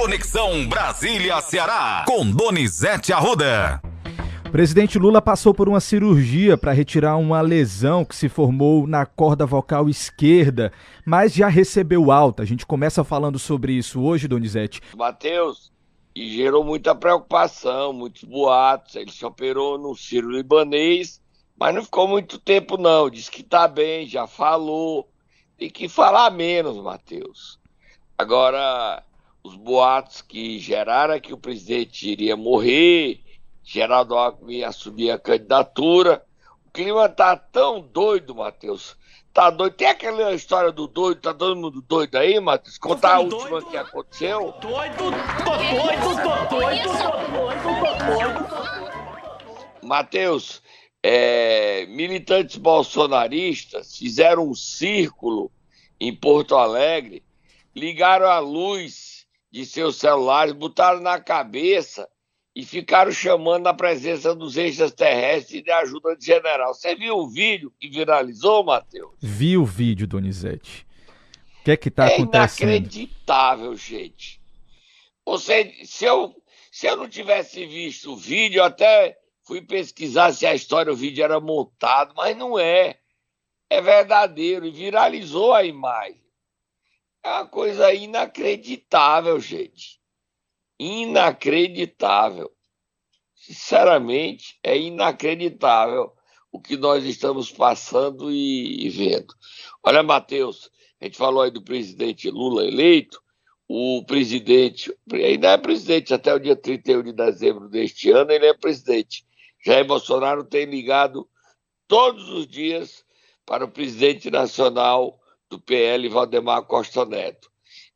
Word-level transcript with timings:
Conexão 0.00 0.64
Brasília-Ceará, 0.68 2.04
com 2.06 2.24
Donizete 2.30 3.12
Arruda. 3.12 3.82
O 4.46 4.50
presidente 4.52 4.96
Lula 4.96 5.20
passou 5.20 5.52
por 5.52 5.68
uma 5.68 5.80
cirurgia 5.80 6.56
para 6.56 6.70
retirar 6.70 7.16
uma 7.16 7.40
lesão 7.40 8.04
que 8.04 8.14
se 8.14 8.28
formou 8.28 8.86
na 8.86 9.04
corda 9.04 9.44
vocal 9.44 9.88
esquerda, 9.88 10.72
mas 11.04 11.34
já 11.34 11.48
recebeu 11.48 12.12
alta. 12.12 12.44
A 12.44 12.46
gente 12.46 12.64
começa 12.64 13.02
falando 13.02 13.40
sobre 13.40 13.72
isso 13.72 14.00
hoje, 14.00 14.28
Donizete. 14.28 14.80
Matheus, 14.96 15.72
e 16.14 16.30
gerou 16.30 16.62
muita 16.62 16.94
preocupação, 16.94 17.92
muitos 17.92 18.22
boatos. 18.22 18.94
Ele 18.94 19.10
se 19.10 19.26
operou 19.26 19.78
no 19.78 19.96
Ciro 19.96 20.30
Libanês, 20.30 21.20
mas 21.58 21.74
não 21.74 21.82
ficou 21.82 22.06
muito 22.06 22.38
tempo, 22.38 22.76
não. 22.76 23.10
Diz 23.10 23.28
que 23.28 23.42
tá 23.42 23.66
bem, 23.66 24.06
já 24.06 24.28
falou. 24.28 25.08
Tem 25.56 25.68
que 25.68 25.88
falar 25.88 26.30
menos, 26.30 26.76
Matheus. 26.76 27.58
Agora, 28.16 29.02
os 29.48 29.56
boatos 29.56 30.22
que 30.22 30.58
geraram 30.58 31.14
é 31.14 31.20
que 31.20 31.32
o 31.32 31.38
presidente 31.38 32.08
iria 32.08 32.36
morrer 32.36 33.22
Geraldo 33.70 34.16
Alckmin 34.16 34.56
ia 34.56 34.68
assumir 34.68 35.10
a 35.10 35.18
candidatura. 35.18 36.24
O 36.66 36.70
clima 36.70 37.06
tá 37.06 37.36
tão 37.36 37.82
doido, 37.82 38.34
Matheus. 38.34 38.96
Tá 39.30 39.50
doido. 39.50 39.74
Tem 39.74 39.88
aquela 39.88 40.32
história 40.32 40.72
do 40.72 40.86
doido, 40.86 41.20
tá 41.20 41.34
todo 41.34 41.54
mundo 41.54 41.82
doido 41.82 42.16
aí, 42.16 42.40
Matheus? 42.40 42.78
Contar 42.78 43.16
a 43.16 43.20
última 43.20 43.60
doido, 43.60 43.70
que 43.70 43.76
aconteceu. 43.76 44.54
Doido, 44.58 44.96
tô 44.96 45.10
doido, 45.10 46.48
tô 46.48 46.56
doido, 46.56 46.82
tô 46.88 47.36
doido, 47.36 47.62
tô 47.62 48.16
doido. 48.16 48.48
Matheus, 49.82 50.62
é, 51.02 51.84
militantes 51.88 52.56
bolsonaristas 52.56 53.98
fizeram 53.98 54.48
um 54.48 54.54
círculo 54.54 55.52
em 56.00 56.14
Porto 56.16 56.56
Alegre, 56.56 57.22
ligaram 57.76 58.30
a 58.30 58.38
luz 58.38 59.17
de 59.50 59.64
seus 59.64 59.96
celulares, 59.96 60.52
botaram 60.52 61.00
na 61.00 61.20
cabeça 61.20 62.08
e 62.54 62.64
ficaram 62.64 63.12
chamando 63.12 63.66
a 63.68 63.74
presença 63.74 64.34
dos 64.34 64.56
extraterrestres 64.56 65.62
de 65.62 65.70
ajuda 65.70 66.16
de 66.16 66.26
general. 66.26 66.74
Você 66.74 66.94
viu 66.94 67.16
o 67.16 67.28
vídeo 67.28 67.72
que 67.78 67.88
viralizou, 67.88 68.64
Matheus? 68.64 69.14
Vi 69.20 69.56
o 69.56 69.64
vídeo, 69.64 70.06
Donizete. 70.06 70.86
O 71.60 71.64
que 71.64 71.70
é 71.70 71.76
que 71.76 71.90
tá 71.90 72.10
é 72.10 72.14
acontecendo? 72.14 72.70
É 72.70 72.76
inacreditável, 72.76 73.76
gente. 73.76 74.40
Você, 75.24 75.72
se 75.84 76.04
eu, 76.04 76.34
se 76.72 76.86
eu 76.86 76.96
não 76.96 77.08
tivesse 77.08 77.64
visto 77.66 78.12
o 78.12 78.16
vídeo, 78.16 78.58
eu 78.58 78.64
até 78.64 79.16
fui 79.44 79.62
pesquisar 79.62 80.32
se 80.32 80.44
a 80.44 80.54
história, 80.54 80.92
o 80.92 80.96
vídeo 80.96 81.22
era 81.22 81.38
montado, 81.38 82.12
mas 82.16 82.36
não 82.36 82.58
é. 82.58 82.98
É 83.70 83.80
verdadeiro 83.80 84.66
e 84.66 84.70
viralizou 84.70 85.54
a 85.54 85.62
imagem. 85.62 86.20
É 87.28 87.32
uma 87.32 87.46
coisa 87.46 87.92
inacreditável, 87.92 89.38
gente 89.38 89.98
inacreditável. 90.78 92.50
Sinceramente, 93.34 94.58
é 94.62 94.78
inacreditável 94.78 96.12
o 96.52 96.58
que 96.58 96.76
nós 96.76 97.04
estamos 97.04 97.50
passando 97.50 98.30
e, 98.30 98.88
vendo. 98.88 99.34
Olha, 99.82 100.02
Matheus, 100.02 100.70
a 101.00 101.04
gente 101.04 101.18
falou 101.18 101.42
aí 101.42 101.50
do 101.50 101.62
presidente 101.62 102.30
Lula 102.30 102.64
eleito. 102.64 103.20
O 103.68 104.02
presidente, 104.06 104.90
ainda 105.12 105.50
é 105.50 105.58
presidente 105.58 106.14
até 106.14 106.32
o 106.32 106.38
dia 106.38 106.56
31 106.56 107.02
de 107.02 107.12
dezembro 107.12 107.68
deste 107.68 108.10
ano, 108.10 108.32
ele 108.32 108.46
é 108.46 108.54
presidente. 108.54 109.26
Jair 109.62 109.86
Bolsonaro 109.86 110.42
tem 110.42 110.64
ligado 110.64 111.28
todos 111.86 112.30
os 112.30 112.46
dias 112.46 113.04
para 113.44 113.66
o 113.66 113.70
presidente 113.70 114.30
nacional 114.30 115.20
do 115.50 115.58
PL, 115.60 116.08
Valdemar 116.08 116.62
Costa 116.64 117.04
Neto 117.04 117.48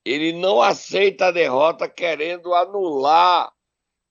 ele 0.05 0.33
não 0.33 0.61
aceita 0.61 1.27
a 1.27 1.33
derrota 1.33 1.89
querendo 1.89 2.55
anular, 2.55 3.53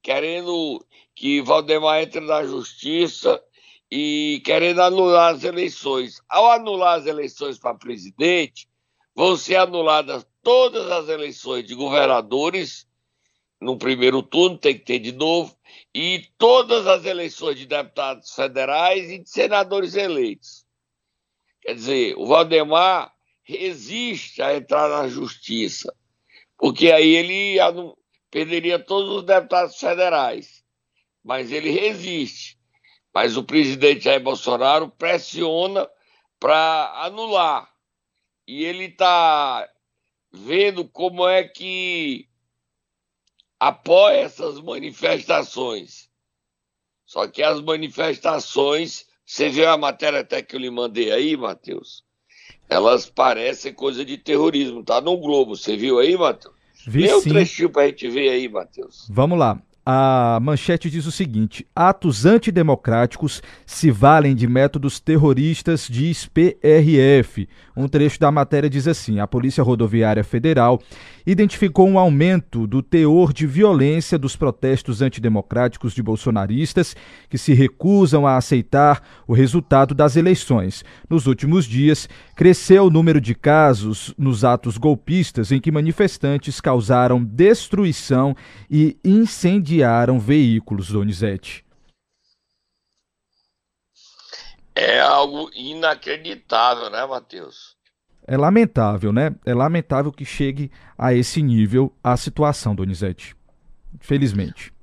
querendo 0.02 0.83
que 1.14 1.42
Valdemar 1.42 2.02
entre 2.02 2.22
na 2.22 2.44
justiça 2.45 3.42
e 3.89 4.42
querendo 4.45 4.81
anular 4.81 5.33
as 5.33 5.44
eleições. 5.44 6.21
Ao 6.30 6.49
anular 6.52 6.99
as 6.99 7.05
eleições 7.05 7.60
para 7.60 7.76
presidente, 7.76 8.70
vão 9.14 9.36
ser 9.36 9.58
anuladas 9.58 10.26
todas 10.42 10.89
as 10.89 11.10
eleições 11.10 11.65
de 11.65 11.76
governadores 11.76 12.88
no 13.60 13.77
primeiro 13.77 14.23
turno, 14.23 14.58
tem 14.58 14.73
que 14.73 14.86
ter 14.86 14.98
de 14.98 15.11
novo, 15.11 15.55
e 15.94 16.26
todas 16.36 16.88
as 16.88 17.05
eleições 17.05 17.60
de 17.60 17.67
deputados 17.67 18.33
federais 18.33 19.11
e 19.11 19.20
de 19.20 19.30
senadores 19.30 19.94
eleitos. 19.95 20.65
Quer 21.61 21.76
dizer, 21.76 22.15
o 22.17 22.26
Valdemar 22.26 23.14
resiste 23.58 24.42
a 24.42 24.56
entrar 24.56 24.89
na 24.89 25.08
justiça, 25.08 25.94
porque 26.58 26.92
aí 26.92 27.16
ele 27.16 27.58
perderia 28.30 28.80
todos 28.80 29.17
os 29.17 29.23
deputados 29.23 29.76
federais. 29.78 30.64
Mas 31.23 31.52
ele 31.52 31.70
resiste. 31.70 32.58
Mas 33.14 33.38
o 33.38 33.44
presidente 33.44 34.06
Jair 34.06 34.22
Bolsonaro 34.22 34.89
pressiona 34.89 35.88
para 36.39 37.04
anular. 37.04 37.72
E 38.48 38.64
ele 38.64 38.86
está 38.86 39.70
vendo 40.32 40.88
como 40.88 41.28
é 41.28 41.44
que 41.44 42.28
apoia 43.60 44.22
essas 44.22 44.60
manifestações. 44.60 46.10
Só 47.06 47.28
que 47.28 47.44
as 47.44 47.60
manifestações, 47.62 49.06
você 49.26 49.50
viu 49.50 49.70
a 49.70 49.78
matéria 49.78 50.22
até 50.22 50.42
que 50.42 50.56
eu 50.56 50.60
lhe 50.60 50.72
mandei 50.72 51.12
aí, 51.12 51.36
Matheus? 51.36 52.04
Elas 52.71 53.05
parecem 53.05 53.73
coisa 53.73 54.05
de 54.05 54.17
terrorismo. 54.17 54.82
Tá 54.82 55.02
no 55.02 55.17
Globo, 55.17 55.58
você 55.58 55.76
viu 55.76 55.99
aí, 55.99 56.17
Matheus? 56.17 56.55
Vi 56.87 57.02
Vê 57.02 57.09
sim. 57.09 57.15
o 57.15 57.21
trechinho 57.21 57.70
pra 57.70 57.87
gente 57.87 58.08
ver 58.08 58.30
aí, 58.30 58.48
Matheus. 58.48 59.08
Vamos 59.09 59.37
lá. 59.37 59.61
A 59.83 60.37
manchete 60.42 60.92
diz 60.92 61.08
o 61.08 61.11
seguinte: 61.11 61.65
atos 61.75 62.25
antidemocráticos 62.25 63.42
se 63.65 63.89
valem 63.89 64.36
de 64.36 64.47
métodos 64.47 64.99
terroristas, 64.99 65.87
diz 65.89 66.27
PRF. 66.27 67.49
Um 67.75 67.87
trecho 67.87 68.20
da 68.20 68.30
matéria 68.30 68.70
diz 68.70 68.87
assim: 68.87 69.20
a 69.20 69.25
Polícia 69.25 69.64
Rodoviária 69.64 70.23
Federal 70.23 70.80
identificou 71.25 71.87
um 71.87 71.97
aumento 71.97 72.67
do 72.67 72.81
teor 72.81 73.33
de 73.33 73.47
violência 73.47 74.17
dos 74.17 74.36
protestos 74.36 75.02
antidemocráticos 75.02 75.93
de 75.93 76.03
bolsonaristas 76.03 76.95
que 77.30 77.37
se 77.37 77.53
recusam 77.53 78.25
a 78.27 78.37
aceitar 78.37 79.02
o 79.27 79.33
resultado 79.33 79.95
das 79.95 80.15
eleições. 80.15 80.83
Nos 81.09 81.27
últimos 81.27 81.65
dias, 81.65 82.08
cresceu 82.36 82.86
o 82.86 82.89
número 82.89 83.21
de 83.21 83.33
casos 83.33 84.14
nos 84.17 84.43
atos 84.43 84.77
golpistas 84.77 85.52
em 85.52 85.59
que 85.59 85.71
manifestantes 85.71 86.59
causaram 86.59 87.23
destruição 87.23 88.36
e 88.70 88.97
incendiaram 89.71 90.20
veículos, 90.20 90.89
Donizete. 90.89 91.65
É 94.76 94.99
algo 94.99 95.49
inacreditável, 95.54 96.89
né, 96.89 97.05
Matheus? 97.05 97.77
É 98.27 98.37
lamentável, 98.37 99.11
né? 99.11 99.36
É 99.45 99.54
lamentável 99.54 100.11
que 100.11 100.26
chegue 100.26 100.71
a 100.98 101.14
esse 101.14 101.42
nível 101.42 101.93
a 102.04 102.15
situação, 102.17 102.76
Donizete. 102.76 103.36
Felizmente. 103.99 104.73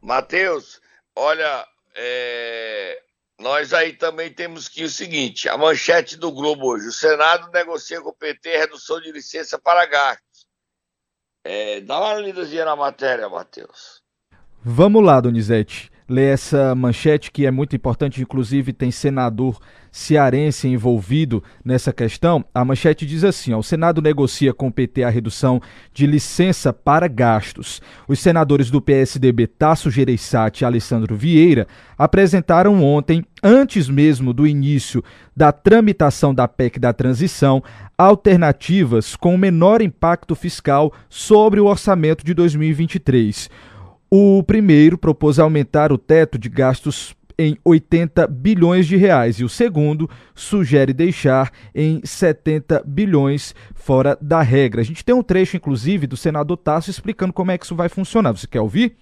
Matheus, 0.00 0.80
olha, 1.14 1.66
é... 1.94 3.00
nós 3.38 3.72
aí 3.72 3.92
também 3.92 4.32
temos 4.32 4.68
que 4.68 4.84
o 4.84 4.90
seguinte: 4.90 5.48
a 5.48 5.56
manchete 5.56 6.16
do 6.16 6.32
Globo 6.32 6.66
hoje. 6.66 6.88
O 6.88 6.92
Senado 6.92 7.50
negocia 7.52 8.00
com 8.00 8.10
o 8.10 8.16
PT 8.16 8.56
redução 8.56 9.00
de 9.00 9.12
licença 9.12 9.58
para 9.58 9.86
gastos. 9.86 10.31
É... 11.44 11.80
Dá 11.80 12.00
uma 12.00 12.14
lidazinha 12.14 12.64
na 12.64 12.74
matéria, 12.74 13.28
Matheus. 13.28 14.02
Vamos 14.64 15.04
lá, 15.04 15.20
Donizete. 15.20 15.91
Lê 16.08 16.26
essa 16.26 16.74
manchete 16.74 17.30
que 17.30 17.46
é 17.46 17.50
muito 17.50 17.76
importante, 17.76 18.20
inclusive 18.20 18.72
tem 18.72 18.90
senador 18.90 19.58
cearense 19.92 20.66
envolvido 20.66 21.44
nessa 21.62 21.92
questão, 21.92 22.42
a 22.54 22.64
manchete 22.64 23.04
diz 23.04 23.22
assim: 23.22 23.52
ó, 23.52 23.58
o 23.58 23.62
Senado 23.62 24.00
negocia 24.00 24.54
com 24.54 24.68
o 24.68 24.72
PT 24.72 25.04
a 25.04 25.10
redução 25.10 25.60
de 25.92 26.06
licença 26.06 26.72
para 26.72 27.06
gastos. 27.06 27.82
Os 28.08 28.18
senadores 28.18 28.70
do 28.70 28.80
PSDB 28.80 29.46
Tasso 29.46 29.90
Gereissati 29.90 30.62
e 30.62 30.64
Alessandro 30.64 31.14
Vieira 31.14 31.68
apresentaram 31.98 32.82
ontem, 32.82 33.22
antes 33.42 33.88
mesmo 33.88 34.32
do 34.32 34.46
início 34.46 35.04
da 35.36 35.52
tramitação 35.52 36.34
da 36.34 36.48
PEC 36.48 36.78
da 36.78 36.92
transição, 36.92 37.62
alternativas 37.98 39.14
com 39.14 39.36
menor 39.36 39.82
impacto 39.82 40.34
fiscal 40.34 40.92
sobre 41.08 41.60
o 41.60 41.66
orçamento 41.66 42.24
de 42.24 42.32
2023. 42.32 43.50
O 44.14 44.42
primeiro 44.42 44.98
propôs 44.98 45.38
aumentar 45.38 45.90
o 45.90 45.96
teto 45.96 46.38
de 46.38 46.50
gastos 46.50 47.16
em 47.38 47.56
80 47.64 48.26
bilhões 48.26 48.86
de 48.86 48.94
reais 48.94 49.36
e 49.36 49.44
o 49.44 49.48
segundo 49.48 50.06
sugere 50.34 50.92
deixar 50.92 51.50
em 51.74 52.04
70 52.04 52.82
bilhões 52.84 53.54
fora 53.74 54.14
da 54.20 54.42
regra. 54.42 54.82
A 54.82 54.84
gente 54.84 55.02
tem 55.02 55.14
um 55.14 55.22
trecho, 55.22 55.56
inclusive, 55.56 56.06
do 56.06 56.14
senador 56.14 56.58
Tasso 56.58 56.90
explicando 56.90 57.32
como 57.32 57.52
é 57.52 57.56
que 57.56 57.64
isso 57.64 57.74
vai 57.74 57.88
funcionar. 57.88 58.32
Você 58.32 58.46
quer 58.46 58.60
ouvir? 58.60 58.98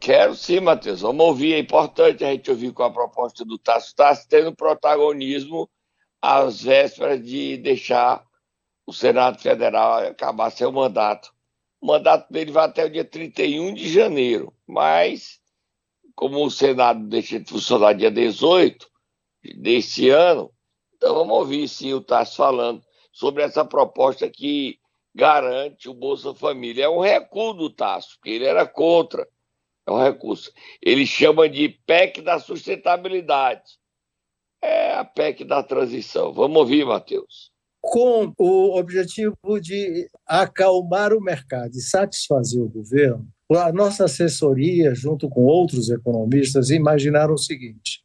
Quero 0.00 0.34
sim, 0.34 0.60
Matheus. 0.60 1.02
Vamos 1.02 1.26
ouvir. 1.26 1.52
É 1.52 1.58
importante 1.58 2.24
a 2.24 2.30
gente 2.30 2.50
ouvir 2.50 2.72
com 2.72 2.82
a 2.82 2.90
proposta 2.90 3.44
do 3.44 3.58
Tasso. 3.58 3.94
Tasso 3.94 4.26
tendo 4.26 4.56
protagonismo 4.56 5.68
às 6.22 6.62
vésperas 6.62 7.22
de 7.22 7.58
deixar 7.58 8.24
o 8.86 8.94
Senado 8.94 9.38
Federal 9.38 9.98
acabar 10.08 10.48
seu 10.48 10.72
mandato 10.72 11.30
o 11.80 11.86
mandato 11.86 12.30
dele 12.32 12.52
vai 12.52 12.66
até 12.66 12.84
o 12.84 12.90
dia 12.90 13.04
31 13.04 13.74
de 13.74 13.88
janeiro. 13.88 14.52
Mas, 14.66 15.40
como 16.14 16.44
o 16.44 16.50
Senado 16.50 17.08
deixa 17.08 17.40
de 17.40 17.50
funcionar 17.50 17.94
dia 17.94 18.10
18 18.10 18.88
deste 19.56 20.10
ano, 20.10 20.52
então 20.94 21.14
vamos 21.14 21.34
ouvir 21.34 21.66
sim 21.66 21.94
o 21.94 22.00
Tarso 22.00 22.36
falando 22.36 22.82
sobre 23.12 23.42
essa 23.42 23.64
proposta 23.64 24.28
que 24.28 24.78
garante 25.14 25.88
o 25.88 25.94
Bolsa 25.94 26.34
Família. 26.34 26.84
É 26.84 26.88
um 26.88 27.00
recuo 27.00 27.54
do 27.54 27.70
Tasso, 27.70 28.16
porque 28.16 28.30
ele 28.30 28.44
era 28.44 28.66
contra. 28.66 29.26
É 29.86 29.90
um 29.90 30.02
recurso. 30.02 30.52
Ele 30.80 31.06
chama 31.06 31.48
de 31.48 31.68
PEC 31.68 32.20
da 32.20 32.38
sustentabilidade. 32.38 33.78
É 34.62 34.94
a 34.94 35.04
PEC 35.04 35.42
da 35.44 35.62
transição. 35.62 36.32
Vamos 36.32 36.58
ouvir, 36.58 36.84
Matheus. 36.84 37.49
Com 37.80 38.32
o 38.38 38.78
objetivo 38.78 39.36
de 39.60 40.08
acalmar 40.26 41.12
o 41.12 41.20
mercado 41.20 41.74
e 41.74 41.80
satisfazer 41.80 42.62
o 42.62 42.68
governo, 42.68 43.26
a 43.50 43.72
nossa 43.72 44.04
assessoria, 44.04 44.94
junto 44.94 45.28
com 45.28 45.42
outros 45.42 45.90
economistas, 45.90 46.70
imaginaram 46.70 47.34
o 47.34 47.38
seguinte: 47.38 48.02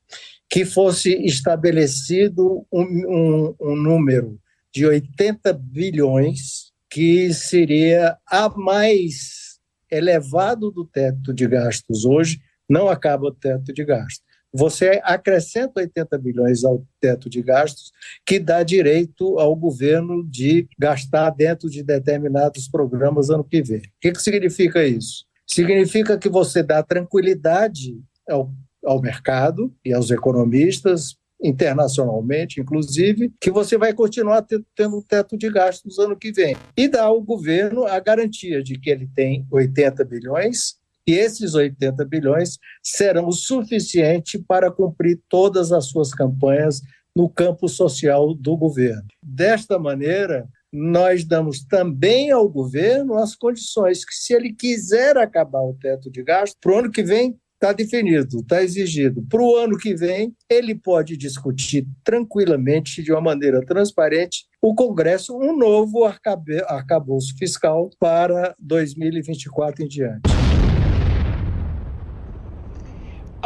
que 0.49 0.65
fosse 0.65 1.13
estabelecido 1.25 2.65
um, 2.71 2.81
um, 2.81 3.55
um 3.59 3.75
número 3.75 4.39
de 4.73 4.85
80 4.85 5.53
bilhões 5.53 6.71
que 6.89 7.33
seria 7.33 8.17
a 8.25 8.49
mais 8.49 9.59
elevado 9.91 10.71
do 10.71 10.85
teto 10.85 11.33
de 11.33 11.47
gastos 11.47 12.05
hoje, 12.05 12.39
não 12.69 12.89
acaba 12.89 13.27
o 13.27 13.33
teto 13.33 13.73
de 13.73 13.83
gastos. 13.83 14.23
Você 14.57 15.01
acrescenta 15.03 15.81
80 15.81 16.17
bilhões 16.17 16.63
ao 16.63 16.81
teto 17.01 17.29
de 17.29 17.41
gastos, 17.41 17.91
que 18.25 18.39
dá 18.39 18.63
direito 18.63 19.37
ao 19.37 19.53
governo 19.53 20.25
de 20.25 20.65
gastar 20.79 21.29
dentro 21.31 21.69
de 21.69 21.83
determinados 21.83 22.69
programas 22.69 23.29
ano 23.29 23.43
que 23.43 23.61
vem. 23.61 23.79
O 23.79 23.83
que, 23.99 24.13
que 24.13 24.21
significa 24.21 24.85
isso? 24.85 25.25
Significa 25.45 26.17
que 26.17 26.29
você 26.29 26.63
dá 26.63 26.81
tranquilidade 26.81 27.99
ao, 28.29 28.49
ao 28.85 29.01
mercado 29.01 29.75
e 29.83 29.93
aos 29.93 30.09
economistas 30.09 31.17
internacionalmente, 31.43 32.61
inclusive, 32.61 33.33
que 33.41 33.51
você 33.51 33.77
vai 33.77 33.91
continuar 33.91 34.41
tendo 34.73 34.97
um 34.97 35.01
teto 35.01 35.37
de 35.37 35.51
gastos 35.51 35.97
no 35.97 36.05
ano 36.05 36.15
que 36.15 36.31
vem. 36.31 36.55
E 36.77 36.87
dá 36.87 37.03
ao 37.03 37.21
governo 37.21 37.85
a 37.85 37.99
garantia 37.99 38.63
de 38.63 38.79
que 38.79 38.89
ele 38.89 39.09
tem 39.13 39.45
80 39.51 40.03
bilhões 40.05 40.77
e 41.07 41.13
esses 41.13 41.53
80 41.53 42.03
bilhões 42.05 42.57
serão 42.81 43.27
o 43.27 43.31
suficiente 43.31 44.39
para 44.39 44.71
cumprir 44.71 45.19
todas 45.29 45.71
as 45.71 45.85
suas 45.85 46.13
campanhas 46.13 46.81
no 47.15 47.29
campo 47.29 47.67
social 47.67 48.33
do 48.33 48.57
governo. 48.57 49.05
Desta 49.23 49.79
maneira, 49.79 50.47
nós 50.71 51.23
damos 51.23 51.63
também 51.63 52.31
ao 52.31 52.49
governo 52.49 53.15
as 53.15 53.35
condições 53.35 54.03
que, 54.03 54.13
se 54.13 54.33
ele 54.33 54.51
quiser 54.51 55.17
acabar 55.17 55.61
o 55.61 55.73
teto 55.73 56.11
de 56.11 56.21
gasto, 56.21 56.57
para 56.59 56.73
o 56.73 56.79
ano 56.79 56.91
que 56.91 57.03
vem 57.03 57.37
está 57.53 57.71
definido, 57.71 58.39
está 58.39 58.61
exigido. 58.61 59.25
Para 59.29 59.41
o 59.41 59.55
ano 59.55 59.77
que 59.77 59.95
vem, 59.95 60.35
ele 60.49 60.75
pode 60.75 61.15
discutir 61.15 61.87
tranquilamente, 62.03 63.01
de 63.01 63.11
uma 63.11 63.21
maneira 63.21 63.65
transparente, 63.65 64.45
o 64.61 64.75
Congresso 64.75 65.35
um 65.37 65.57
novo 65.57 66.03
arcabouço 66.03 67.33
fiscal 67.37 67.89
para 67.97 68.53
2024 68.59 69.83
em 69.83 69.87
diante. 69.87 70.44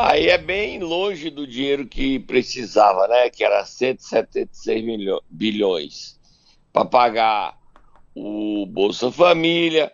Aí 0.02 0.30
é 0.30 0.38
bem 0.38 0.80
longe 0.80 1.30
do 1.30 1.46
dinheiro 1.46 1.86
que 1.86 2.20
precisava, 2.20 3.06
né? 3.10 3.30
Que 3.30 3.44
era 3.44 3.66
176 3.66 4.82
milho 4.82 5.22
bilhões 5.30 6.18
para 6.72 6.86
pagar 6.86 7.60
o 8.16 8.66
Bolsa 8.66 9.12
Família, 9.12 9.92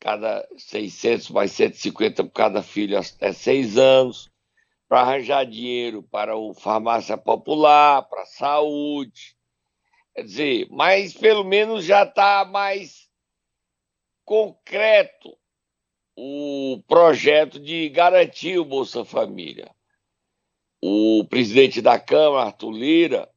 cada 0.00 0.44
600 0.58 1.30
mais 1.30 1.52
150 1.52 2.24
por 2.24 2.32
cada 2.32 2.60
filho 2.60 2.98
até 2.98 3.32
seis 3.32 3.78
anos, 3.78 4.28
para 4.88 5.02
arranjar 5.02 5.46
dinheiro 5.46 6.02
para 6.02 6.36
o 6.36 6.52
farmácia 6.52 7.16
popular, 7.16 8.02
para 8.02 8.22
a 8.22 8.26
saúde. 8.26 9.36
Quer 10.12 10.22
dizer, 10.24 10.66
mas 10.72 11.14
pelo 11.14 11.44
menos 11.44 11.84
já 11.84 12.02
está 12.02 12.44
mais 12.44 13.08
concreto 14.24 15.38
o 16.16 16.82
projeto 16.88 17.60
de 17.60 17.90
garantir 17.90 18.58
o 18.58 18.64
Bolsa 18.64 19.04
Família. 19.04 19.70
O 20.80 21.24
presidente 21.28 21.82
da 21.82 21.98
Câmara, 21.98 22.46
Arthur 22.46 22.70
Lira, 22.70 23.28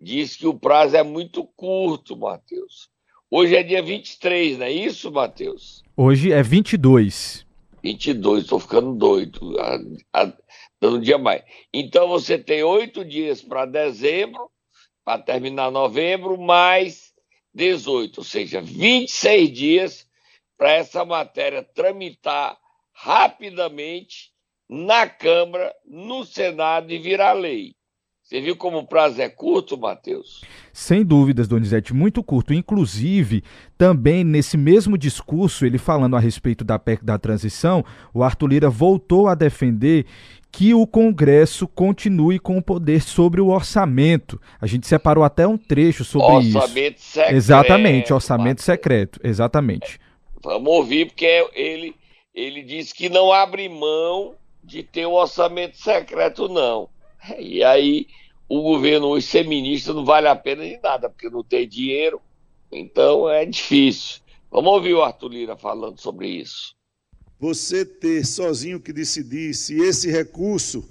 disse 0.00 0.38
que 0.38 0.46
o 0.46 0.58
prazo 0.58 0.96
é 0.96 1.02
muito 1.02 1.44
curto, 1.56 2.16
Matheus. 2.16 2.90
Hoje 3.30 3.56
é 3.56 3.62
dia 3.62 3.82
23, 3.82 4.58
não 4.58 4.66
é 4.66 4.72
isso, 4.72 5.10
Matheus? 5.10 5.82
Hoje 5.96 6.32
é 6.32 6.42
22. 6.42 7.46
22, 7.82 8.42
estou 8.42 8.58
ficando 8.58 8.94
doido, 8.94 9.54
dando 10.80 10.96
um 10.96 11.00
dia 11.00 11.18
mais. 11.18 11.42
Então 11.72 12.08
você 12.08 12.36
tem 12.36 12.62
oito 12.62 13.04
dias 13.04 13.40
para 13.40 13.64
dezembro, 13.64 14.50
para 15.04 15.22
terminar 15.22 15.70
novembro, 15.70 16.38
mais 16.38 17.12
18, 17.54 18.18
ou 18.18 18.24
seja, 18.24 18.60
26 18.60 19.52
dias 19.52 20.07
para 20.58 20.72
essa 20.72 21.04
matéria 21.04 21.62
tramitar 21.62 22.58
rapidamente 22.92 24.32
na 24.68 25.08
Câmara, 25.08 25.72
no 25.86 26.24
Senado 26.24 26.92
e 26.92 26.98
virar 26.98 27.32
lei. 27.32 27.78
Você 28.22 28.42
viu 28.42 28.56
como 28.56 28.76
o 28.76 28.86
prazo 28.86 29.22
é 29.22 29.28
curto, 29.30 29.78
Matheus? 29.78 30.42
Sem 30.70 31.02
dúvidas, 31.02 31.48
Donizete, 31.48 31.94
muito 31.94 32.22
curto. 32.22 32.52
Inclusive, 32.52 33.42
também 33.78 34.22
nesse 34.22 34.54
mesmo 34.58 34.98
discurso, 34.98 35.64
ele 35.64 35.78
falando 35.78 36.14
a 36.14 36.20
respeito 36.20 36.62
da 36.62 36.78
PEC 36.78 37.02
da 37.02 37.16
transição, 37.16 37.82
o 38.12 38.22
Arthur 38.22 38.48
Lira 38.48 38.68
voltou 38.68 39.28
a 39.28 39.34
defender 39.34 40.04
que 40.52 40.74
o 40.74 40.86
Congresso 40.86 41.66
continue 41.66 42.38
com 42.38 42.58
o 42.58 42.62
poder 42.62 43.00
sobre 43.00 43.40
o 43.40 43.48
orçamento. 43.48 44.38
A 44.60 44.66
gente 44.66 44.86
separou 44.86 45.24
até 45.24 45.46
um 45.46 45.56
trecho 45.56 46.04
sobre 46.04 46.26
orçamento 46.26 46.48
isso. 46.48 46.58
Orçamento 46.58 47.00
secreto. 47.00 47.34
Exatamente, 47.34 48.12
orçamento 48.12 48.62
secreto, 48.62 49.20
exatamente. 49.24 49.98
Vamos 50.42 50.72
ouvir, 50.72 51.06
porque 51.06 51.48
ele, 51.54 51.94
ele 52.34 52.62
disse 52.62 52.94
que 52.94 53.08
não 53.08 53.32
abre 53.32 53.68
mão 53.68 54.34
de 54.62 54.82
ter 54.82 55.06
um 55.06 55.12
orçamento 55.12 55.76
secreto, 55.76 56.48
não. 56.48 56.88
E 57.38 57.62
aí 57.64 58.06
o 58.48 58.62
governo 58.62 59.08
hoje 59.08 59.26
ser 59.26 59.46
ministro 59.46 59.94
não 59.94 60.04
vale 60.04 60.28
a 60.28 60.36
pena 60.36 60.64
de 60.64 60.78
nada, 60.78 61.08
porque 61.08 61.28
não 61.28 61.42
tem 61.42 61.68
dinheiro, 61.68 62.20
então 62.70 63.28
é 63.28 63.44
difícil. 63.44 64.20
Vamos 64.50 64.72
ouvir 64.72 64.94
o 64.94 65.02
Arthur 65.02 65.28
Lira 65.28 65.56
falando 65.56 66.00
sobre 66.00 66.28
isso. 66.28 66.74
Você 67.38 67.84
ter 67.84 68.24
sozinho 68.24 68.80
que 68.80 68.92
decidir 68.92 69.54
se 69.54 69.78
esse 69.80 70.10
recurso 70.10 70.88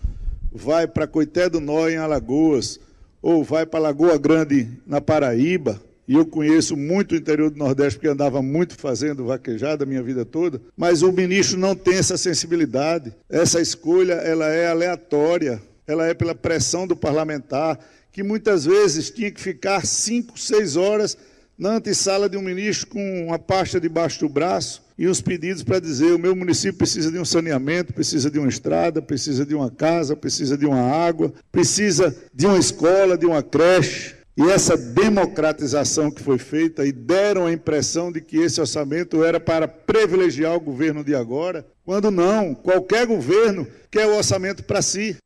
vai 0.52 0.88
para 0.88 1.08
Coité 1.08 1.50
do 1.50 1.60
Nó, 1.60 1.90
em 1.90 1.98
Alagoas, 1.98 2.80
ou 3.22 3.44
vai 3.44 3.66
para 3.66 3.80
Lagoa 3.80 4.18
Grande, 4.18 4.70
na 4.86 5.02
Paraíba, 5.02 5.82
e 6.08 6.16
eu 6.16 6.26
conheço 6.26 6.78
muito 6.78 7.14
o 7.14 7.18
interior 7.18 7.50
do 7.50 7.58
Nordeste, 7.58 8.00
porque 8.00 8.08
andava 8.08 8.42
muito 8.42 8.76
fazendo 8.78 9.26
vaquejada 9.26 9.84
a 9.84 9.88
minha 9.88 10.02
vida 10.02 10.24
toda, 10.24 10.62
mas 10.76 11.02
o 11.02 11.12
ministro 11.12 11.60
não 11.60 11.76
tem 11.76 11.96
essa 11.96 12.18
sensibilidade. 12.18 13.14
Essa 13.30 13.60
escolha 13.60 14.14
ela 14.14 14.48
é 14.48 14.68
aleatória 14.68 15.62
ela 15.88 16.06
é 16.06 16.14
pela 16.14 16.36
pressão 16.36 16.86
do 16.86 16.96
parlamentar, 16.96 17.80
que 18.12 18.22
muitas 18.22 18.66
vezes 18.66 19.10
tinha 19.10 19.32
que 19.32 19.40
ficar 19.40 19.86
cinco, 19.86 20.38
seis 20.38 20.76
horas 20.76 21.18
na 21.58 21.76
antessala 21.78 22.30
de 22.30 22.38
um 22.38 22.42
ministro 22.42 22.88
com 22.88 23.26
uma 23.26 23.40
pasta 23.40 23.80
debaixo 23.80 24.20
do 24.20 24.30
braço 24.30 24.84
e 24.98 25.08
os 25.08 25.22
pedidos 25.22 25.64
para 25.64 25.80
dizer: 25.80 26.14
o 26.14 26.20
meu 26.20 26.36
município 26.36 26.78
precisa 26.78 27.12
de 27.12 27.18
um 27.18 27.26
saneamento, 27.26 27.94
precisa 27.94 28.30
de 28.30 28.38
uma 28.38 28.50
estrada, 28.50 29.02
precisa 29.02 29.46
de 29.46 29.56
uma 29.56 29.72
casa, 29.72 30.16
precisa 30.16 30.58
de 30.58 30.66
uma 30.66 30.82
água, 30.82 31.34
precisa 31.52 32.16
de 32.34 32.46
uma 32.46 32.60
escola, 32.60 33.18
de 33.18 33.26
uma 33.26 33.42
creche. 33.42 34.17
E 34.40 34.52
essa 34.52 34.78
democratização 34.78 36.12
que 36.12 36.22
foi 36.22 36.38
feita 36.38 36.86
e 36.86 36.92
deram 36.92 37.48
a 37.48 37.52
impressão 37.52 38.12
de 38.12 38.22
que 38.22 38.38
esse 38.38 38.62
orçamento 38.62 39.24
era 39.24 39.40
para 39.40 39.68
privilegiar 39.68 40.56
o 40.56 40.60
governo 40.60 41.04
de 41.04 41.16
agora, 41.16 41.66
quando 41.84 42.12
não, 42.12 42.54
qualquer 42.54 43.08
governo 43.08 43.66
quer 43.92 44.06
o 44.06 44.16
orçamento 44.16 44.64
para 44.64 44.80
si. 44.84 45.18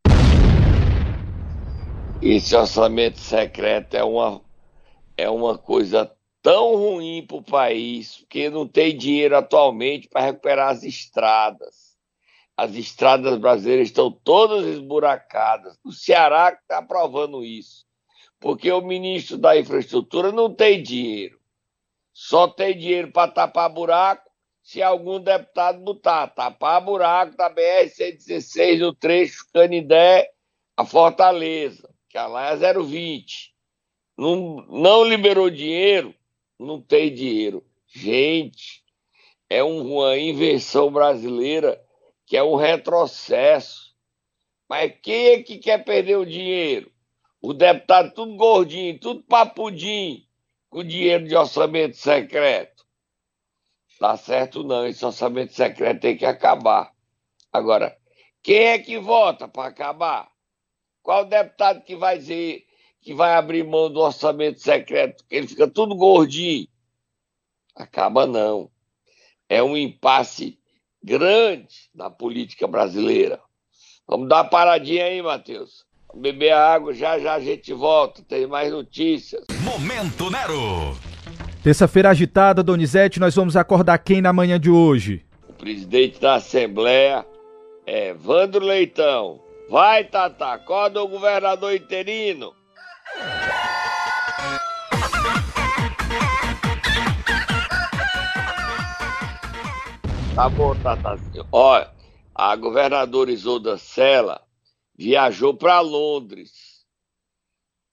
Esse 2.21 2.55
orçamento 2.55 3.19
secreto 3.19 3.97
é 3.97 4.03
uma, 4.03 4.39
é 5.17 5.29
uma 5.29 5.57
coisa 5.57 6.09
tão 6.41 6.77
ruim 6.77 7.25
para 7.27 7.35
o 7.35 7.43
país, 7.43 8.19
porque 8.19 8.49
não 8.49 8.65
tem 8.65 8.97
dinheiro 8.97 9.35
atualmente 9.35 10.07
para 10.07 10.27
recuperar 10.27 10.69
as 10.69 10.83
estradas. 10.83 11.97
As 12.55 12.75
estradas 12.75 13.37
brasileiras 13.37 13.89
estão 13.89 14.09
todas 14.09 14.65
esburacadas. 14.67 15.77
O 15.83 15.91
Ceará 15.91 16.57
está 16.57 16.81
provando 16.81 17.43
isso, 17.43 17.85
porque 18.41 18.69
o 18.69 18.81
ministro 18.81 19.37
da 19.37 19.57
Infraestrutura 19.57 20.33
não 20.33 20.53
tem 20.53 20.83
dinheiro. 20.83 21.39
Só 22.11 22.49
tem 22.49 22.77
dinheiro 22.77 23.09
para 23.11 23.31
tapar 23.31 23.69
buraco 23.69 24.29
se 24.61 24.81
algum 24.81 25.21
deputado 25.21 25.79
botar. 25.79 26.27
Tapar 26.27 26.83
buraco 26.83 27.37
da 27.37 27.49
BR-116 27.49 28.79
no 28.79 28.93
trecho 28.93 29.45
Canidé 29.53 30.29
a 30.75 30.83
Fortaleza 30.83 31.91
que 32.11 32.17
a 32.17 32.27
lá 32.27 32.51
é 32.51 32.57
0,20. 32.57 33.51
Não, 34.17 34.57
não 34.67 35.03
liberou 35.05 35.49
dinheiro, 35.49 36.13
não 36.59 36.81
tem 36.81 37.13
dinheiro. 37.13 37.65
Gente, 37.87 38.83
é 39.49 39.63
uma 39.63 40.17
invenção 40.17 40.91
brasileira 40.91 41.81
que 42.25 42.35
é 42.35 42.43
um 42.43 42.55
retrocesso. 42.55 43.95
Mas 44.67 44.93
quem 45.01 45.27
é 45.27 45.43
que 45.43 45.57
quer 45.57 45.83
perder 45.83 46.17
o 46.17 46.25
dinheiro? 46.25 46.90
O 47.41 47.53
deputado 47.53 48.13
tudo 48.13 48.35
gordinho, 48.35 48.99
tudo 48.99 49.23
papudinho, 49.23 50.23
com 50.69 50.83
dinheiro 50.83 51.27
de 51.27 51.35
orçamento 51.35 51.97
secreto. 51.97 52.85
Tá 53.99 54.15
certo 54.15 54.63
não, 54.63 54.85
esse 54.85 55.03
orçamento 55.05 55.53
secreto 55.53 56.01
tem 56.01 56.17
que 56.17 56.25
acabar. 56.25 56.93
Agora, 57.51 57.97
quem 58.43 58.57
é 58.57 58.79
que 58.79 58.99
vota 58.99 59.47
para 59.47 59.69
acabar? 59.69 60.31
Qual 61.01 61.25
deputado 61.25 61.83
que 61.83 61.95
vai 61.95 62.17
dizer 62.17 62.65
que 63.01 63.13
vai 63.13 63.33
abrir 63.33 63.63
mão 63.63 63.91
do 63.91 63.99
orçamento 63.99 64.59
secreto? 64.59 65.23
Ele 65.29 65.47
fica 65.47 65.67
tudo 65.67 65.95
gordinho. 65.95 66.67
Acaba 67.75 68.27
não. 68.27 68.71
É 69.49 69.61
um 69.63 69.75
impasse 69.75 70.59
grande 71.03 71.89
na 71.93 72.09
política 72.09 72.67
brasileira. 72.67 73.41
Vamos 74.07 74.29
dar 74.29 74.43
uma 74.43 74.49
paradinha 74.49 75.05
aí, 75.05 75.21
Matheus. 75.21 75.85
Beber 76.13 76.51
água, 76.51 76.93
já 76.93 77.17
já 77.19 77.35
a 77.35 77.39
gente 77.39 77.73
volta. 77.73 78.21
Tem 78.27 78.45
mais 78.45 78.71
notícias. 78.71 79.43
Momento 79.63 80.29
Nero. 80.29 80.95
Terça-feira 81.63 82.09
agitada, 82.09 82.63
Donizete, 82.63 83.19
nós 83.19 83.35
vamos 83.35 83.55
acordar 83.55 83.97
quem 83.99 84.21
na 84.21 84.33
manhã 84.33 84.59
de 84.59 84.69
hoje? 84.69 85.23
O 85.47 85.53
presidente 85.53 86.19
da 86.19 86.35
Assembleia 86.35 87.25
é 87.85 88.09
Evandro 88.09 88.65
Leitão. 88.65 89.39
Vai, 89.69 90.03
Tata, 90.03 90.47
acorda 90.47 91.01
o 91.01 91.07
governador 91.07 91.73
interino. 91.73 92.51
Tá 100.35 100.49
bom, 100.49 100.75
Tatazinho. 100.75 101.45
Olha, 101.51 101.89
a 102.33 102.55
governadora 102.55 103.31
Isolda 103.31 103.77
Sela 103.77 104.41
viajou 105.01 105.53
para 105.53 105.79
Londres. 105.79 106.85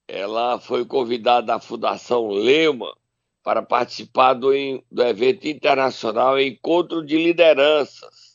Ela 0.07 0.59
foi 0.59 0.85
convidada 0.85 1.47
da 1.47 1.59
Fundação 1.59 2.27
Lema 2.29 2.95
para 3.43 3.61
participar 3.61 4.33
do, 4.33 4.51
do 4.91 5.03
evento 5.03 5.47
internacional 5.47 6.39
Encontro 6.39 7.05
de 7.05 7.17
Lideranças 7.17 8.29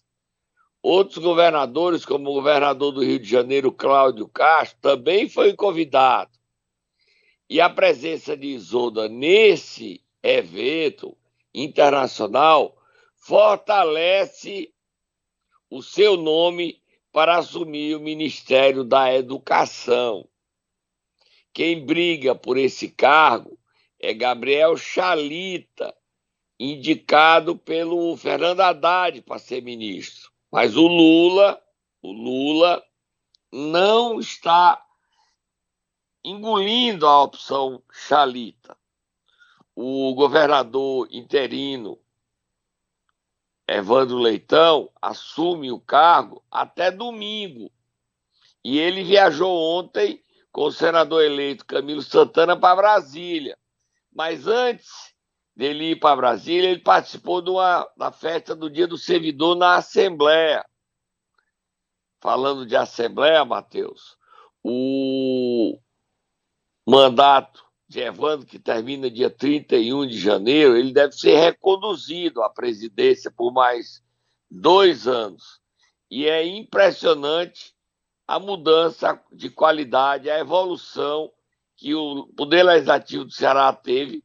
Outros 0.85 1.17
governadores, 1.17 2.05
como 2.05 2.29
o 2.29 2.35
governador 2.35 2.93
do 2.93 3.03
Rio 3.03 3.19
de 3.19 3.27
Janeiro, 3.27 3.73
Cláudio 3.73 4.29
Castro, 4.29 4.79
também 4.83 5.27
foi 5.27 5.55
convidado. 5.55 6.31
E 7.49 7.59
a 7.59 7.71
presença 7.71 8.37
de 8.37 8.49
Isolda 8.49 9.09
nesse 9.09 10.05
evento 10.23 11.17
internacional 11.55 12.77
fortalece 13.17 14.75
o 15.71 15.83
seu 15.83 16.19
nome 16.19 16.84
para 17.15 17.39
assumir 17.39 17.95
o 17.95 18.01
Ministério 18.01 18.83
da 18.83 19.15
Educação. 19.15 20.29
Quem 21.53 21.87
briga 21.87 22.35
por 22.35 22.59
esse 22.59 22.89
cargo 22.89 23.57
é 24.01 24.13
Gabriel 24.13 24.77
Chalita, 24.77 25.97
indicado 26.59 27.57
pelo 27.57 28.17
Fernando 28.17 28.63
Haddad 28.63 29.23
para 29.23 29.39
ser 29.39 29.63
ministro. 29.63 30.29
Mas 30.51 30.77
o 30.77 30.89
Lula, 30.89 31.63
o 32.03 32.11
Lula 32.11 32.85
não 33.53 34.19
está 34.19 34.85
engolindo 36.25 37.07
a 37.07 37.23
opção 37.23 37.81
Chalita. 37.93 38.77
O 39.73 40.13
governador 40.17 41.07
interino 41.13 41.97
Evandro 43.67 44.19
Leitão 44.19 44.91
assume 45.01 45.73
o 45.73 45.81
cargo 45.81 46.45
até 46.51 46.91
domingo. 46.91 47.71
E 48.63 48.79
ele 48.79 49.03
viajou 49.03 49.53
ontem 49.53 50.23
com 50.53 50.65
o 50.65 50.73
senador 50.73 51.23
eleito 51.23 51.67
Camilo 51.67 52.03
Santana 52.03 52.59
para 52.59 52.77
Brasília. 52.77 53.59
Mas 54.13 54.47
antes 54.47 55.15
dele 55.57 55.93
ir 55.93 55.97
para 55.97 56.17
Brasília, 56.17 56.71
ele 56.71 56.81
participou 56.81 57.41
de 57.41 57.51
uma, 57.51 57.89
da 57.97 58.13
festa 58.13 58.55
do 58.55 58.71
Dia 58.71 58.87
do 58.87 58.99
Servidor 58.99 59.57
na 59.57 59.77
Assembleia. 59.77 60.65
Falando 62.21 62.65
de 62.65 62.77
Assembleia, 62.77 63.45
Matheus, 63.45 64.17
o 64.63 65.79
mandato 66.87 67.64
Evandro, 68.01 68.47
que 68.47 68.59
termina 68.59 69.11
dia 69.11 69.31
31 69.31 70.07
de 70.07 70.19
janeiro, 70.19 70.77
ele 70.77 70.93
deve 70.93 71.13
ser 71.13 71.37
reconduzido 71.37 72.43
à 72.43 72.51
presidência 72.51 73.31
por 73.31 73.53
mais 73.53 74.03
dois 74.51 75.07
anos. 75.07 75.61
E 76.11 76.27
é 76.27 76.47
impressionante 76.47 77.75
a 78.27 78.39
mudança 78.39 79.21
de 79.33 79.51
qualidade, 79.51 80.31
a 80.31 80.39
evolução 80.39 81.31
que 81.77 81.95
o 81.95 82.27
Poder 82.37 82.63
Legislativo 82.63 83.25
do 83.25 83.33
Ceará 83.33 83.73
teve 83.73 84.25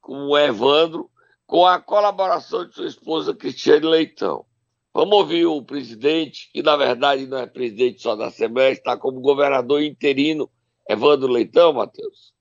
com 0.00 0.28
o 0.28 0.38
Evandro, 0.38 1.10
com 1.46 1.66
a 1.66 1.80
colaboração 1.80 2.66
de 2.66 2.74
sua 2.74 2.86
esposa 2.86 3.34
Cristiane 3.34 3.86
Leitão. 3.86 4.44
Vamos 4.92 5.16
ouvir 5.16 5.46
o 5.46 5.62
presidente, 5.62 6.50
que 6.52 6.62
na 6.62 6.76
verdade 6.76 7.26
não 7.26 7.38
é 7.38 7.46
presidente 7.46 8.02
só 8.02 8.16
da 8.16 8.26
Assembleia, 8.26 8.72
está 8.72 8.96
como 8.96 9.20
governador 9.20 9.82
interino, 9.82 10.50
Evandro 10.88 11.28
Leitão, 11.28 11.72
Matheus. 11.72 12.32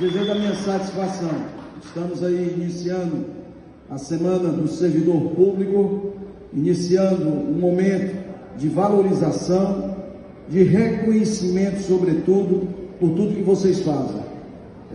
Dizendo 0.00 0.32
a 0.32 0.34
minha 0.34 0.56
satisfação, 0.56 1.30
estamos 1.84 2.24
aí 2.24 2.52
iniciando 2.56 3.26
a 3.88 3.96
Semana 3.96 4.48
do 4.48 4.66
Servidor 4.66 5.20
Público, 5.36 6.14
iniciando 6.52 7.28
um 7.28 7.52
momento 7.60 8.16
de 8.58 8.68
valorização, 8.68 9.94
de 10.48 10.64
reconhecimento, 10.64 11.80
sobretudo, 11.82 12.66
por 12.98 13.10
tudo 13.10 13.36
que 13.36 13.42
vocês 13.42 13.82
fazem. 13.82 14.20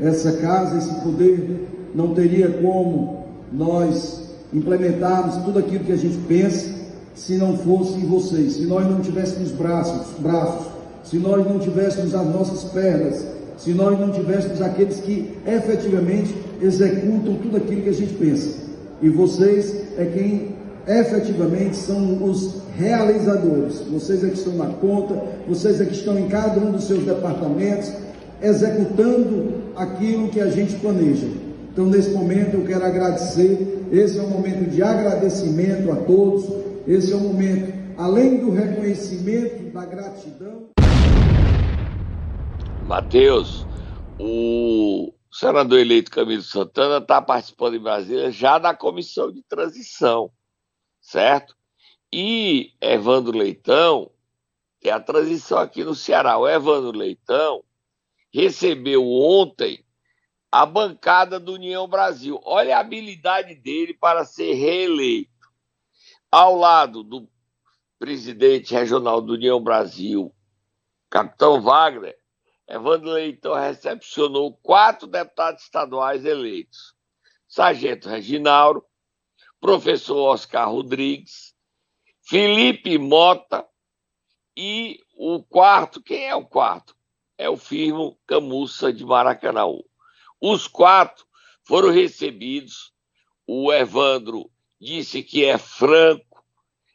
Essa 0.01 0.33
casa, 0.33 0.77
esse 0.77 0.93
poder 1.01 1.67
não 1.95 2.13
teria 2.13 2.49
como 2.49 3.25
nós 3.53 4.29
implementarmos 4.53 5.37
tudo 5.45 5.59
aquilo 5.59 5.85
que 5.85 5.93
a 5.93 5.97
gente 5.97 6.17
pensa 6.27 6.75
se 7.15 7.37
não 7.37 7.57
fossem 7.57 8.01
vocês, 8.01 8.53
se 8.53 8.65
nós 8.65 8.85
não 8.85 8.99
tivéssemos 8.99 9.51
braços, 9.51 10.07
braços, 10.19 10.67
se 11.05 11.17
nós 11.17 11.47
não 11.47 11.57
tivéssemos 11.57 12.13
as 12.13 12.27
nossas 12.27 12.65
pernas, 12.71 13.38
se 13.59 13.71
nós 13.71 13.99
não 13.99 14.11
tivéssemos 14.11 14.61
aqueles 14.61 15.01
que 15.01 15.33
efetivamente 15.45 16.33
executam 16.61 17.35
tudo 17.35 17.57
aquilo 17.57 17.81
que 17.81 17.89
a 17.89 17.93
gente 17.93 18.13
pensa. 18.13 18.57
E 19.01 19.09
vocês 19.09 19.75
é 19.97 20.05
quem 20.05 20.55
efetivamente 20.87 21.75
são 21.75 22.23
os 22.23 22.55
realizadores. 22.77 23.81
Vocês 23.91 24.23
é 24.23 24.29
que 24.29 24.37
estão 24.37 24.55
na 24.55 24.65
ponta, 24.65 25.21
vocês 25.47 25.79
é 25.81 25.85
que 25.85 25.93
estão 25.93 26.17
em 26.17 26.27
cada 26.27 26.59
um 26.59 26.71
dos 26.71 26.85
seus 26.85 27.03
departamentos, 27.03 27.91
executando 28.41 29.55
aquilo 29.75 30.29
que 30.29 30.39
a 30.39 30.47
gente 30.47 30.75
planeja. 30.75 31.27
Então, 31.71 31.85
nesse 31.85 32.09
momento, 32.11 32.55
eu 32.55 32.65
quero 32.65 32.83
agradecer. 32.83 33.87
Esse 33.91 34.19
é 34.19 34.21
um 34.21 34.29
momento 34.29 34.69
de 34.69 34.81
agradecimento 34.81 35.91
a 35.91 35.95
todos. 35.97 36.45
Esse 36.87 37.11
é 37.11 37.15
um 37.15 37.19
momento, 37.19 37.73
além 37.97 38.37
do 38.37 38.51
reconhecimento, 38.51 39.71
da 39.73 39.85
gratidão. 39.85 40.69
Mateus, 42.89 43.67
o 44.17 45.13
senador 45.31 45.77
eleito 45.77 46.09
Camilo 46.09 46.41
Santana 46.41 46.97
está 46.97 47.21
participando 47.21 47.75
em 47.75 47.79
Brasília 47.79 48.31
já 48.31 48.57
da 48.57 48.73
comissão 48.73 49.31
de 49.31 49.43
transição, 49.43 50.31
certo? 50.99 51.55
E 52.11 52.73
Evandro 52.81 53.37
Leitão, 53.37 54.09
é 54.83 54.89
a 54.89 54.99
transição 54.99 55.59
aqui 55.59 55.83
no 55.83 55.93
Ceará, 55.93 56.39
o 56.39 56.49
Evandro 56.49 56.97
Leitão 56.97 57.63
recebeu 58.33 59.07
ontem 59.07 59.85
a 60.51 60.65
bancada 60.65 61.39
do 61.39 61.53
União 61.53 61.87
Brasil. 61.87 62.41
Olha 62.43 62.75
a 62.75 62.79
habilidade 62.79 63.53
dele 63.53 63.93
para 63.93 64.25
ser 64.25 64.53
reeleito. 64.53 65.29
Ao 66.31 66.55
lado 66.55 67.03
do 67.03 67.29
presidente 67.99 68.73
regional 68.73 69.21
do 69.21 69.33
União 69.33 69.61
Brasil, 69.61 70.33
capitão 71.07 71.61
Wagner, 71.61 72.18
Evandro 72.69 73.09
Leitão 73.09 73.55
recepcionou 73.55 74.55
quatro 74.57 75.07
deputados 75.07 75.63
estaduais 75.63 76.23
eleitos: 76.23 76.93
Sargento 77.47 78.07
Reginauro, 78.07 78.85
professor 79.59 80.33
Oscar 80.33 80.69
Rodrigues, 80.69 81.55
Felipe 82.21 82.99
Mota 82.99 83.67
e 84.55 84.99
o 85.15 85.41
quarto, 85.41 85.99
quem 85.99 86.27
é 86.27 86.35
o 86.35 86.45
quarto? 86.45 86.95
É 87.39 87.49
o 87.49 87.57
firmo 87.57 88.19
Camussa 88.27 88.93
de 88.93 89.03
Maracanãú. 89.03 89.83
Os 90.39 90.67
quatro 90.67 91.25
foram 91.63 91.89
recebidos. 91.89 92.93
O 93.47 93.73
Evandro 93.73 94.51
disse 94.79 95.23
que 95.23 95.43
é 95.43 95.57
franco, 95.57 96.45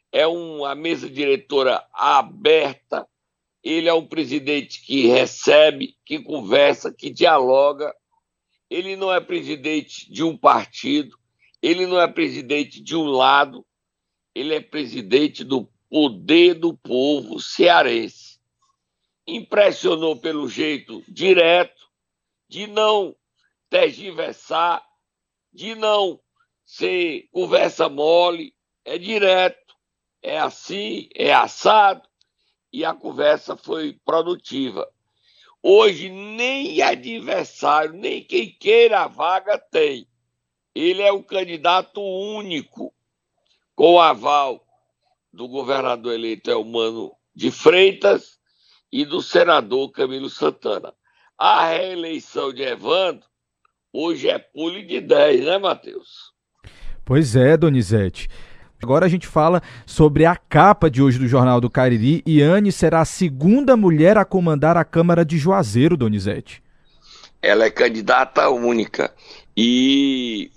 é 0.09 0.25
uma 0.25 0.73
mesa 0.73 1.09
diretora 1.09 1.85
aberta. 1.91 3.05
Ele 3.65 3.89
é 3.89 3.93
um 3.95 4.05
presidente 4.05 4.85
que 4.85 5.07
recebe, 5.07 5.97
que 6.05 6.19
conversa, 6.19 6.93
que 6.93 7.09
dialoga. 7.09 7.91
Ele 8.69 8.95
não 8.95 9.11
é 9.11 9.19
presidente 9.19 10.07
de 10.13 10.23
um 10.23 10.37
partido, 10.37 11.17
ele 11.63 11.87
não 11.87 11.99
é 11.99 12.07
presidente 12.07 12.79
de 12.79 12.95
um 12.95 13.05
lado, 13.05 13.65
ele 14.35 14.53
é 14.53 14.61
presidente 14.61 15.43
do 15.43 15.67
poder 15.89 16.53
do 16.53 16.77
povo 16.77 17.39
cearense. 17.39 18.39
Impressionou 19.25 20.15
pelo 20.15 20.47
jeito 20.47 21.03
direto 21.07 21.89
de 22.47 22.67
não 22.67 23.15
tergiversar, 23.67 24.85
de 25.51 25.73
não 25.73 26.19
ser 26.63 27.27
conversa 27.31 27.89
mole, 27.89 28.53
é 28.83 28.99
direto, 28.99 29.75
é 30.21 30.37
assim, 30.37 31.09
é 31.15 31.33
assado, 31.33 32.07
e 32.75 32.83
a 32.83 32.93
conversa 32.93 33.55
foi 33.55 33.97
produtiva. 34.03 34.85
Hoje, 35.63 36.09
nem 36.09 36.81
adversário, 36.81 37.93
nem 37.93 38.21
quem 38.21 38.51
queira 38.51 39.03
a 39.03 39.07
vaga 39.07 39.57
tem. 39.57 40.05
Ele 40.75 41.01
é 41.01 41.09
o 41.09 41.23
candidato 41.23 42.01
único, 42.01 42.93
com 43.73 43.93
o 43.93 44.01
aval 44.01 44.61
do 45.31 45.47
governador 45.47 46.13
eleito 46.13 46.51
Elmano 46.51 47.13
de 47.33 47.49
Freitas 47.49 48.37
e 48.91 49.05
do 49.05 49.21
senador 49.21 49.89
Camilo 49.91 50.29
Santana. 50.29 50.93
A 51.37 51.67
reeleição 51.67 52.51
de 52.51 52.61
Evandro 52.61 53.25
hoje 53.93 54.29
é 54.29 54.37
pule 54.37 54.83
de 54.83 54.99
10, 54.99 55.45
né, 55.45 55.57
Matheus? 55.57 56.33
Pois 57.05 57.37
é, 57.37 57.55
Donizete. 57.55 58.27
Agora 58.81 59.05
a 59.05 59.09
gente 59.09 59.27
fala 59.27 59.61
sobre 59.85 60.25
a 60.25 60.35
capa 60.35 60.89
de 60.89 61.01
hoje 61.01 61.17
do 61.17 61.27
Jornal 61.27 61.59
do 61.59 61.69
Cariri. 61.69 62.21
e 62.25 62.41
Anne 62.41 62.71
será 62.71 63.01
a 63.01 63.05
segunda 63.05 63.75
mulher 63.75 64.17
a 64.17 64.25
comandar 64.25 64.77
a 64.77 64.83
Câmara 64.83 65.25
de 65.25 65.37
Juazeiro, 65.37 65.97
Donizete. 65.97 66.61
Ela 67.41 67.65
é 67.65 67.69
candidata 67.69 68.49
única. 68.49 69.13
E 69.55 70.51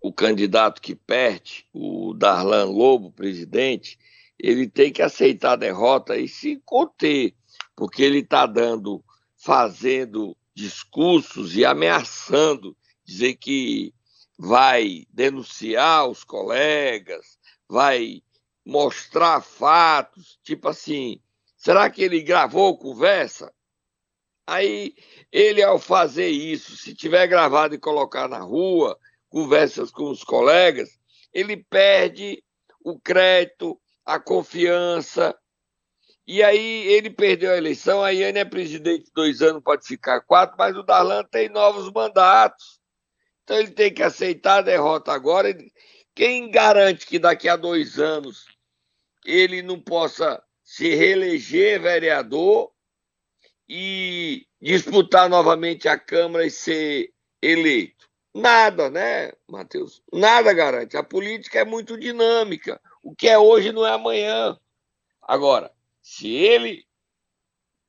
o 0.00 0.12
candidato 0.12 0.80
que 0.80 0.94
perde, 0.94 1.66
o 1.72 2.14
Darlan 2.14 2.66
Lobo, 2.66 3.10
presidente, 3.10 3.98
ele 4.38 4.68
tem 4.68 4.92
que 4.92 5.00
aceitar 5.00 5.52
a 5.52 5.56
derrota 5.56 6.16
e 6.16 6.28
se 6.28 6.60
conter, 6.64 7.34
porque 7.74 8.02
ele 8.02 8.18
está 8.18 8.44
dando, 8.46 9.02
fazendo 9.36 10.36
discursos 10.54 11.56
e 11.56 11.64
ameaçando, 11.64 12.76
dizer 13.04 13.34
que 13.36 13.92
vai 14.38 15.06
denunciar 15.10 16.08
os 16.08 16.24
colegas, 16.24 17.38
vai 17.68 18.22
mostrar 18.64 19.40
fatos, 19.40 20.38
tipo 20.42 20.68
assim, 20.68 21.20
será 21.56 21.88
que 21.90 22.02
ele 22.02 22.22
gravou 22.22 22.78
conversa? 22.78 23.52
Aí 24.46 24.94
ele, 25.32 25.62
ao 25.62 25.78
fazer 25.78 26.28
isso, 26.28 26.76
se 26.76 26.94
tiver 26.94 27.26
gravado 27.26 27.74
e 27.74 27.78
colocar 27.78 28.28
na 28.28 28.38
rua, 28.38 28.98
conversas 29.28 29.90
com 29.90 30.10
os 30.10 30.22
colegas, 30.22 30.98
ele 31.32 31.56
perde 31.56 32.42
o 32.84 32.98
crédito, 33.00 33.80
a 34.04 34.20
confiança. 34.20 35.36
E 36.26 36.42
aí 36.42 36.86
ele 36.86 37.10
perdeu 37.10 37.52
a 37.52 37.56
eleição, 37.56 38.02
a 38.02 38.10
Iane 38.10 38.38
é 38.38 38.44
presidente 38.44 39.10
dois 39.14 39.42
anos, 39.42 39.62
pode 39.62 39.86
ficar 39.86 40.20
quatro, 40.20 40.56
mas 40.58 40.76
o 40.76 40.82
Darlan 40.82 41.24
tem 41.24 41.48
novos 41.48 41.90
mandatos. 41.90 42.80
Então 43.44 43.58
ele 43.58 43.70
tem 43.70 43.92
que 43.92 44.02
aceitar 44.02 44.58
a 44.58 44.62
derrota 44.62 45.12
agora. 45.12 45.54
Quem 46.14 46.50
garante 46.50 47.06
que 47.06 47.18
daqui 47.18 47.48
a 47.48 47.56
dois 47.56 47.98
anos 47.98 48.46
ele 49.24 49.62
não 49.62 49.78
possa 49.80 50.42
se 50.62 50.94
reeleger 50.94 51.80
vereador 51.80 52.72
e 53.68 54.46
disputar 54.60 55.28
novamente 55.28 55.88
a 55.88 55.98
Câmara 55.98 56.46
e 56.46 56.50
ser 56.50 57.12
eleito? 57.42 58.08
Nada, 58.34 58.90
né, 58.90 59.32
Matheus? 59.46 60.02
Nada 60.12 60.52
garante. 60.52 60.96
A 60.96 61.02
política 61.02 61.60
é 61.60 61.64
muito 61.64 61.98
dinâmica. 61.98 62.80
O 63.02 63.14
que 63.14 63.28
é 63.28 63.38
hoje 63.38 63.72
não 63.72 63.86
é 63.86 63.92
amanhã. 63.92 64.58
Agora, 65.22 65.70
se 66.02 66.28
ele 66.28 66.86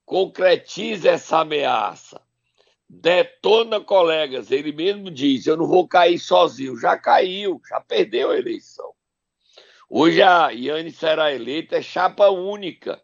concretiza 0.05 1.09
essa 1.09 1.39
ameaça, 1.39 2.21
detona 2.89 3.79
colegas, 3.81 4.51
ele 4.51 4.71
mesmo 4.71 5.11
diz: 5.11 5.45
Eu 5.45 5.57
não 5.57 5.67
vou 5.67 5.87
cair 5.87 6.19
sozinho. 6.19 6.77
Já 6.77 6.97
caiu, 6.97 7.61
já 7.67 7.79
perdeu 7.81 8.31
a 8.31 8.37
eleição. 8.37 8.93
Hoje 9.89 10.21
a 10.21 10.49
Iane 10.49 10.91
será 10.91 11.33
eleita, 11.33 11.77
é 11.77 11.81
chapa 11.81 12.29
única. 12.29 13.01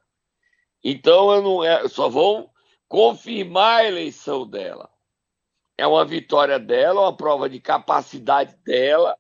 Então 0.84 1.32
eu 1.32 1.42
não 1.42 1.64
é, 1.64 1.88
só 1.88 2.10
vou 2.10 2.50
confirmar 2.88 3.82
a 3.82 3.88
eleição 3.88 4.48
dela 4.48 4.92
é 5.82 5.88
uma 5.88 6.06
vitória 6.06 6.60
dela, 6.60 7.02
uma 7.02 7.18
prova 7.18 7.50
de 7.50 7.60
capacidade 7.60 8.56
dela. 8.64 9.18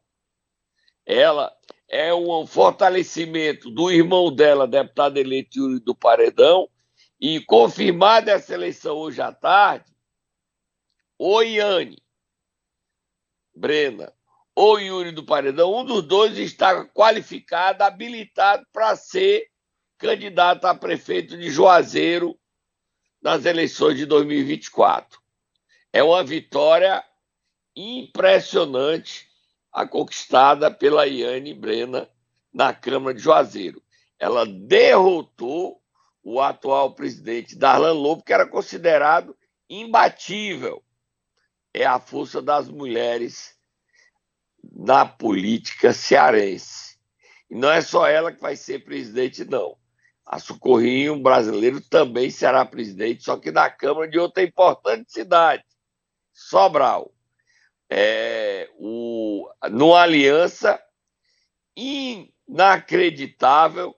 Ela 1.03 1.51
é 1.89 2.13
um 2.13 2.45
fortalecimento 2.45 3.71
do 3.71 3.89
irmão 3.89 4.31
dela, 4.31 4.67
deputado 4.67 5.17
eleito 5.17 5.79
do 5.79 5.95
Paredão, 5.95 6.69
e 7.19 7.39
confirmada 7.39 8.31
essa 8.31 8.53
eleição 8.53 8.95
hoje 8.97 9.19
à 9.19 9.31
tarde, 9.31 9.91
o 11.23 11.39
Iane, 11.43 12.01
Brena, 13.53 14.11
ou 14.55 14.79
Yuri 14.79 15.11
do 15.11 15.23
Paredão, 15.23 15.71
um 15.71 15.85
dos 15.85 16.01
dois 16.01 16.35
está 16.35 16.83
qualificado, 16.83 17.83
habilitado 17.83 18.65
para 18.73 18.95
ser 18.95 19.47
candidato 19.99 20.65
a 20.65 20.73
prefeito 20.73 21.37
de 21.37 21.51
Juazeiro 21.51 22.35
nas 23.21 23.45
eleições 23.45 23.97
de 23.97 24.07
2024. 24.07 25.21
É 25.93 26.01
uma 26.01 26.23
vitória 26.23 27.05
impressionante 27.75 29.27
a 29.71 29.85
conquistada 29.85 30.71
pela 30.71 31.05
Iane 31.05 31.53
Brena 31.53 32.09
na 32.51 32.73
Câmara 32.73 33.13
de 33.13 33.21
Juazeiro. 33.21 33.79
Ela 34.17 34.43
derrotou 34.43 35.79
o 36.23 36.41
atual 36.41 36.95
presidente 36.95 37.55
Darlan 37.55 37.93
Lobo, 37.93 38.23
que 38.23 38.33
era 38.33 38.47
considerado 38.47 39.37
imbatível. 39.69 40.83
É 41.73 41.85
a 41.85 41.99
força 41.99 42.41
das 42.41 42.69
mulheres 42.69 43.55
na 44.63 45.05
política 45.05 45.93
cearense. 45.93 46.97
E 47.49 47.55
não 47.55 47.71
é 47.71 47.81
só 47.81 48.07
ela 48.07 48.31
que 48.31 48.41
vai 48.41 48.55
ser 48.55 48.83
presidente, 48.83 49.43
não. 49.45 49.77
A 50.25 50.39
Socorrinho 50.39 51.19
brasileiro 51.19 51.81
também 51.81 52.29
será 52.29 52.63
presidente, 52.63 53.23
só 53.23 53.37
que 53.37 53.51
na 53.51 53.69
Câmara 53.69 54.07
de 54.07 54.17
outra 54.17 54.43
importante 54.43 55.11
cidade, 55.11 55.63
Sobral. 56.31 57.13
É, 57.89 58.69
o, 58.77 59.49
numa 59.69 60.01
aliança 60.01 60.81
inacreditável 61.75 63.93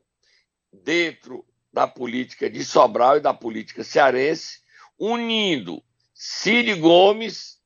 dentro 0.71 1.45
da 1.71 1.87
política 1.87 2.49
de 2.49 2.65
Sobral 2.65 3.17
e 3.17 3.21
da 3.21 3.33
política 3.33 3.83
cearense, 3.83 4.61
unindo 4.97 5.83
Cid 6.13 6.75
Gomes 6.75 7.61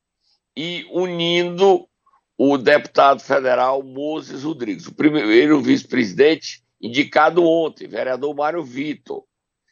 e 0.60 0.84
unindo 0.90 1.88
o 2.36 2.58
deputado 2.58 3.20
federal 3.20 3.80
Moses 3.80 4.42
Rodrigues, 4.42 4.88
o 4.88 4.94
primeiro 4.94 5.60
vice-presidente 5.62 6.64
indicado 6.82 7.44
ontem, 7.44 7.86
vereador 7.86 8.34
Mário 8.34 8.64
Vitor, 8.64 9.22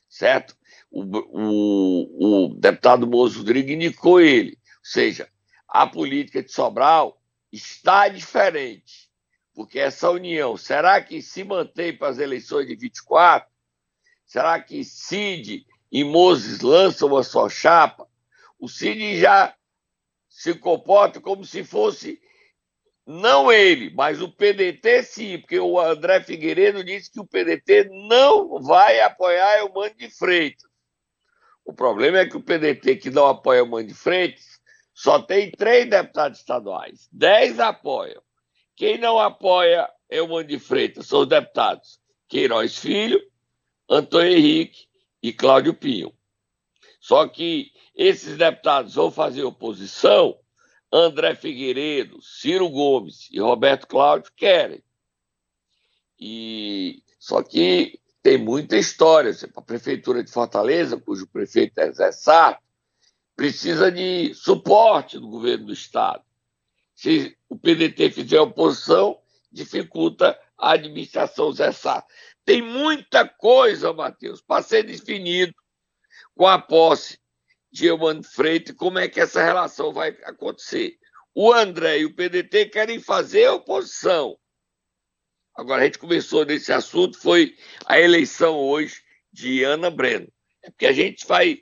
certo? 0.09 0.57
O, 0.88 1.03
o, 1.03 2.44
o 2.44 2.55
deputado 2.55 3.05
Moses 3.05 3.37
Rodrigues 3.37 3.75
indicou 3.75 4.20
ele 4.20 4.57
seja, 4.81 5.29
a 5.66 5.88
política 5.88 6.40
de 6.40 6.53
Sobral 6.53 7.20
está 7.51 8.07
diferente, 8.07 9.11
porque 9.53 9.81
essa 9.81 10.09
união, 10.09 10.57
será 10.57 11.01
que 11.01 11.20
se 11.20 11.42
mantém 11.42 11.96
para 11.96 12.11
as 12.11 12.18
eleições 12.18 12.68
de 12.68 12.77
24? 12.77 13.51
Será 14.25 14.61
que 14.61 14.85
Cid 14.85 15.66
e 15.90 16.05
Moses 16.05 16.61
lançam 16.61 17.09
uma 17.09 17.25
só 17.25 17.49
chapa? 17.49 18.07
O 18.61 18.68
Cid 18.68 19.18
já 19.18 19.53
se 20.37 20.53
comporta 20.53 21.18
como 21.18 21.46
se 21.46 21.64
fosse 21.64 22.20
não 23.07 23.51
ele, 23.51 23.88
mas 23.94 24.20
o 24.20 24.31
PDT 24.31 25.03
sim, 25.03 25.38
porque 25.38 25.59
o 25.59 25.81
André 25.81 26.20
Figueiredo 26.22 26.85
disse 26.85 27.11
que 27.11 27.18
o 27.18 27.27
PDT 27.27 27.88
não 28.07 28.61
vai 28.61 29.01
apoiar 29.01 29.64
o 29.64 29.72
Mano 29.72 29.94
de 29.94 30.11
Freitas. 30.11 30.68
O 31.64 31.72
problema 31.72 32.18
é 32.18 32.27
que 32.27 32.37
o 32.37 32.42
PDT 32.42 32.96
que 32.96 33.11
não 33.11 33.27
apoia 33.27 33.64
o 33.64 33.66
Mano 33.66 33.88
de 33.88 33.94
Freitas 33.94 34.61
só 34.92 35.22
tem 35.22 35.51
três 35.51 35.88
deputados 35.88 36.40
estaduais, 36.40 37.09
dez 37.11 37.59
apoiam. 37.59 38.22
Quem 38.75 38.99
não 38.99 39.18
apoia 39.18 39.88
é 40.11 40.20
o 40.20 40.29
Mano 40.29 40.44
de 40.44 40.59
Freitas, 40.59 41.07
são 41.07 41.20
os 41.20 41.29
deputados 41.29 41.99
Queiroz 42.29 42.77
Filho, 42.77 43.22
Antônio 43.88 44.37
Henrique 44.37 44.87
e 45.22 45.33
Cláudio 45.33 45.72
Pinho. 45.72 46.12
Só 47.01 47.27
que 47.27 47.70
esses 47.97 48.37
deputados 48.37 48.95
vão 48.95 49.11
fazer 49.11 49.43
oposição, 49.43 50.39
André 50.93 51.35
Figueiredo, 51.35 52.21
Ciro 52.21 52.69
Gomes 52.69 53.29
e 53.33 53.41
Roberto 53.41 53.87
Cláudio 53.87 54.31
querem. 54.37 54.85
E 56.21 57.03
só 57.19 57.43
que 57.43 57.99
tem 58.23 58.37
muita 58.37 58.77
história. 58.77 59.33
A 59.57 59.63
prefeitura 59.63 60.23
de 60.23 60.31
Fortaleza, 60.31 61.01
cujo 61.01 61.27
prefeito 61.27 61.79
é 61.79 61.91
Zé 61.91 62.13
Sarto, 62.13 62.63
precisa 63.35 63.91
de 63.91 64.35
suporte 64.35 65.19
do 65.19 65.29
governo 65.29 65.67
do 65.67 65.73
Estado. 65.73 66.23
Se 66.95 67.37
o 67.49 67.59
PDT 67.59 68.11
fizer 68.11 68.41
oposição, 68.41 69.19
dificulta 69.51 70.39
a 70.59 70.73
administração 70.73 71.53
Zé 71.53 71.73
Sá. 71.73 72.05
Tem 72.45 72.63
muita 72.63 73.29
coisa, 73.29 73.93
Matheus, 73.93 74.41
para 74.41 74.63
ser 74.63 74.83
definido 74.85 75.55
com 76.35 76.47
a 76.47 76.59
posse 76.59 77.19
de 77.77 77.87
Eumano 77.87 78.23
Freitas 78.23 78.75
e 78.75 78.75
como 78.75 78.99
é 78.99 79.07
que 79.07 79.21
essa 79.21 79.45
relação 79.45 79.93
vai 79.93 80.17
acontecer. 80.25 80.97
O 81.35 81.53
André 81.53 81.99
e 81.99 82.05
o 82.07 82.15
PDT 82.15 82.71
querem 82.71 82.99
fazer 82.99 83.47
oposição. 83.51 84.39
Agora, 85.55 85.83
a 85.83 85.85
gente 85.85 85.99
começou 85.99 86.47
nesse 86.47 86.73
assunto, 86.73 87.19
foi 87.19 87.55
a 87.85 88.01
eleição 88.01 88.57
hoje 88.57 89.03
de 89.31 89.62
Ana 89.62 89.91
Breno. 89.91 90.27
É 90.62 90.71
porque 90.71 90.87
a 90.87 90.93
gente 90.93 91.27
vai 91.27 91.59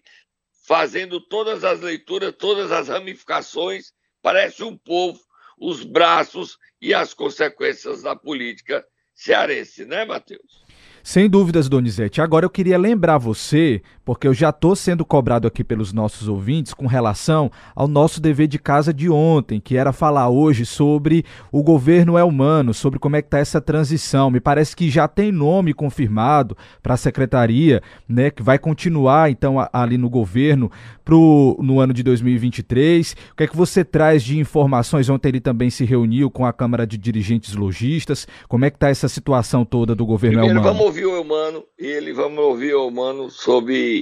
fazendo 0.65 1.21
todas 1.21 1.65
as 1.65 1.81
leituras, 1.81 2.33
todas 2.39 2.71
as 2.71 2.87
ramificações, 2.87 3.93
parece 4.23 4.63
um 4.63 4.77
povo, 4.77 5.19
os 5.59 5.83
braços 5.83 6.57
e 6.81 6.95
as 6.95 7.13
consequências 7.13 8.03
da 8.03 8.15
política 8.15 8.87
cearense, 9.13 9.85
né, 9.85 10.05
Matheus? 10.05 10.65
Sem 11.03 11.29
dúvidas, 11.29 11.69
Donizete. 11.69 12.23
Agora 12.23 12.47
eu 12.47 12.51
queria 12.51 12.79
lembrar 12.79 13.19
você, 13.19 13.83
porque 14.05 14.29
eu 14.29 14.35
já 14.35 14.51
estou 14.51 14.77
sendo 14.77 15.05
cobrado 15.05 15.49
aqui 15.49 15.65
pelos 15.65 15.93
nossos 15.93 16.29
ouvintes 16.29 16.75
com 16.75 16.87
relação 16.87 17.51
ao 17.75 17.89
nosso 17.89 18.21
dever 18.21 18.47
de 18.47 18.59
casa 18.59 18.93
de 18.93 19.09
ontem, 19.09 19.61
que 19.61 19.77
era 19.77 19.93
falar 19.93 20.29
hoje 20.29 20.67
sobre 20.67 21.25
o 21.51 21.63
governo 21.63 22.19
é 22.19 22.25
humano, 22.25 22.75
sobre 22.75 22.99
como 22.99 23.17
é 23.17 23.23
que 23.23 23.29
está 23.29 23.39
essa 23.39 23.61
transição. 23.61 24.31
Me 24.31 24.41
parece 24.41 24.77
que 24.77 24.91
já 24.91 25.09
tem 25.09 25.33
nome 25.33 25.73
confirmado 25.73 26.57
para 26.83 26.95
a 26.95 26.99
secretaria, 26.99 27.83
né, 28.09 28.31
que 28.31 28.43
vai 28.43 28.59
continuar 28.59 29.31
então 29.31 29.57
ali 29.73 29.97
no 29.97 30.11
governo 30.11 30.71
pro, 31.05 31.57
no 31.61 31.81
ano 31.81 31.93
de 31.93 32.03
2023. 32.03 33.13
O 33.33 33.37
que 33.37 33.45
é 33.45 33.47
que 33.47 33.57
você 33.57 33.85
traz 33.85 34.23
de 34.23 34.39
informações? 34.39 35.09
Ontem 35.09 35.29
ele 35.29 35.41
também 35.41 35.71
se 35.71 35.85
reuniu 35.85 36.31
com 36.31 36.45
a 36.45 36.53
Câmara 36.53 36.87
de 36.87 36.99
Dirigentes 36.99 37.55
Logistas. 37.55 38.27
Como 38.49 38.65
é 38.65 38.71
que 38.71 38.77
está 38.77 38.89
essa 38.89 39.09
situação 39.09 39.65
toda 39.65 39.95
do 39.95 40.05
governo 40.05 40.39
Primeiro, 40.39 40.59
Elmano? 40.59 40.75
vamos 40.75 40.87
ouvir 40.87 41.07
o 41.07 41.17
Elmano, 41.17 41.65
ele, 41.79 42.13
vamos 42.13 42.39
ouvir 42.39 42.75
o 42.75 42.85
Elmano 42.85 43.31
sobre... 43.31 43.94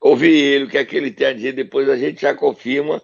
Ouvir 0.00 0.34
ele, 0.34 0.64
o 0.64 0.68
que 0.68 0.78
é 0.78 0.84
que 0.84 0.96
ele 0.96 1.10
tem 1.10 1.28
a 1.28 1.32
dizer, 1.32 1.52
depois 1.52 1.88
a 1.88 1.96
gente 1.96 2.20
já 2.20 2.34
confirma. 2.34 3.02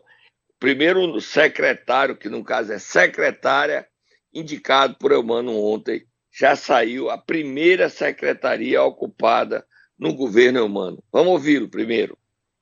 Primeiro 0.59 1.00
o 1.00 1.20
secretário, 1.20 2.16
que 2.16 2.28
no 2.28 2.44
caso 2.44 2.72
é 2.72 2.78
secretária, 2.78 3.87
indicado 4.33 4.96
por 4.96 5.11
Elmano 5.11 5.59
ontem, 5.59 6.07
já 6.31 6.55
saiu 6.55 7.11
a 7.11 7.18
primeira 7.18 7.88
secretaria 7.88 8.83
ocupada 8.83 9.66
no 9.98 10.14
governo 10.14 10.59
Elmano. 10.59 11.02
Vamos 11.12 11.33
ouvi-lo 11.33 11.68
primeiro. 11.68 12.16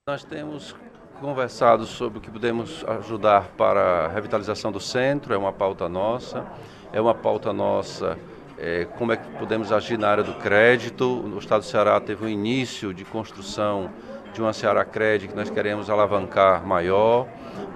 Nós 0.07 0.25
temos 0.25 0.75
conversado 1.21 1.85
sobre 1.85 2.19
o 2.19 2.23
que 2.23 2.31
podemos 2.31 2.83
ajudar 2.85 3.49
para 3.57 4.07
a 4.07 4.09
revitalização 4.09 4.73
do 4.73 4.81
centro, 4.81 5.35
é 5.35 5.37
uma 5.37 5.53
pauta 5.53 5.89
nossa, 5.89 6.51
é 6.93 7.01
uma 7.01 7.15
pauta 7.15 7.53
nossa 7.53 8.19
é, 8.61 8.85
como 8.85 9.11
é 9.11 9.17
que 9.17 9.27
podemos 9.39 9.73
agir 9.73 9.99
na 9.99 10.09
área 10.09 10.23
do 10.23 10.35
crédito. 10.35 11.05
O 11.07 11.39
Estado 11.39 11.61
do 11.61 11.67
Ceará 11.67 11.99
teve 11.99 12.27
um 12.27 12.29
início 12.29 12.93
de 12.93 13.07
construção 13.07 13.91
de 14.33 14.41
uma 14.41 14.53
Ceará 14.53 14.85
Crédito 14.85 15.31
que 15.31 15.37
nós 15.37 15.51
queremos 15.51 15.91
alavancar 15.91 16.67
maior, 16.67 17.27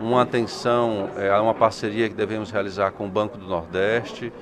uma 0.01 0.23
atenção 0.23 1.11
é, 1.17 1.31
a 1.31 1.41
uma 1.41 1.55
parceria 1.55 2.09
que 2.09 2.15
devemos 2.15 2.51
realizar 2.51 2.91
com 2.93 3.07
o 3.07 3.09
Banco 3.09 3.37
do 3.37 3.47
Nordeste. 3.47 4.33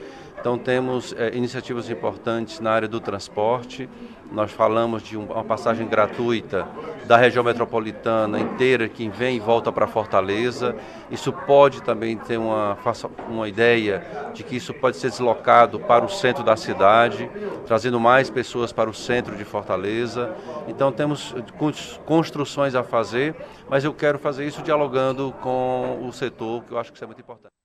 Então 0.42 0.58
temos 0.58 1.14
é, 1.16 1.36
iniciativas 1.36 1.88
importantes 1.88 2.58
na 2.58 2.72
área 2.72 2.88
do 2.88 2.98
transporte. 2.98 3.88
Nós 4.32 4.50
falamos 4.50 5.00
de 5.00 5.16
uma 5.16 5.44
passagem 5.44 5.86
gratuita 5.86 6.66
da 7.06 7.16
região 7.16 7.44
metropolitana 7.44 8.40
inteira, 8.40 8.88
que 8.88 9.08
vem 9.08 9.36
e 9.36 9.38
volta 9.38 9.70
para 9.70 9.86
Fortaleza. 9.86 10.74
Isso 11.12 11.32
pode 11.32 11.80
também 11.80 12.16
ter 12.16 12.38
uma, 12.38 12.76
uma 13.28 13.48
ideia 13.48 14.04
de 14.34 14.42
que 14.42 14.56
isso 14.56 14.74
pode 14.74 14.96
ser 14.96 15.10
deslocado 15.10 15.78
para 15.78 16.04
o 16.04 16.08
centro 16.08 16.42
da 16.42 16.56
cidade, 16.56 17.30
trazendo 17.64 18.00
mais 18.00 18.28
pessoas 18.28 18.72
para 18.72 18.90
o 18.90 18.94
centro 18.94 19.36
de 19.36 19.44
Fortaleza. 19.44 20.34
Então 20.66 20.90
temos 20.90 21.36
construções 22.04 22.74
a 22.74 22.82
fazer, 22.82 23.36
mas 23.70 23.84
eu 23.84 23.94
quero 23.94 24.18
fazer 24.18 24.44
isso 24.44 24.60
dialogando 24.60 25.32
com 25.40 26.04
o 26.04 26.12
setor, 26.12 26.64
que 26.64 26.72
eu 26.72 26.78
acho 26.78 26.90
que 26.90 26.98
isso 26.98 27.04
é 27.04 27.06
muito 27.06 27.20
importante. 27.20 27.61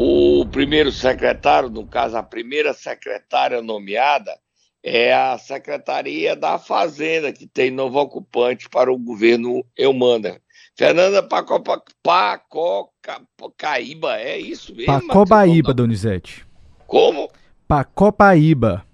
O 0.00 0.46
primeiro 0.46 0.92
secretário, 0.92 1.68
no 1.68 1.84
caso, 1.84 2.16
a 2.16 2.22
primeira 2.22 2.72
secretária 2.72 3.60
nomeada, 3.60 4.38
é 4.80 5.12
a 5.12 5.36
Secretaria 5.36 6.36
da 6.36 6.56
Fazenda, 6.56 7.32
que 7.32 7.48
tem 7.48 7.72
novo 7.72 7.98
ocupante 7.98 8.68
para 8.68 8.92
o 8.92 8.96
governo 8.96 9.64
Eumanda. 9.76 10.40
Fernanda 10.76 11.20
Pacopa, 11.20 11.82
Pacocaíba, 12.00 14.20
é 14.20 14.38
isso 14.38 14.72
mesmo? 14.72 15.08
Pacobaíba, 15.08 15.74
Donizete. 15.74 16.46
Como? 16.86 17.28
Pacopaíba. 17.66 18.86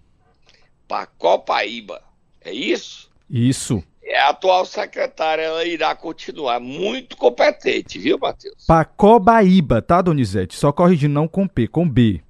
Pacopaíba, 0.88 2.02
é 2.40 2.50
isso? 2.50 3.10
Isso. 3.28 3.84
É 4.14 4.20
a 4.20 4.28
atual 4.28 4.64
secretária, 4.64 5.42
ela 5.42 5.64
irá 5.64 5.92
continuar 5.92 6.60
muito 6.60 7.16
competente, 7.16 7.98
viu, 7.98 8.16
Matheus? 8.16 8.64
Pacobaíba, 8.64 9.82
tá, 9.82 10.00
Donizete? 10.00 10.54
Só 10.54 10.70
corrigindo, 10.70 11.12
não 11.12 11.26
com 11.26 11.48
P, 11.48 11.66
com 11.66 11.88
B. 11.88 12.22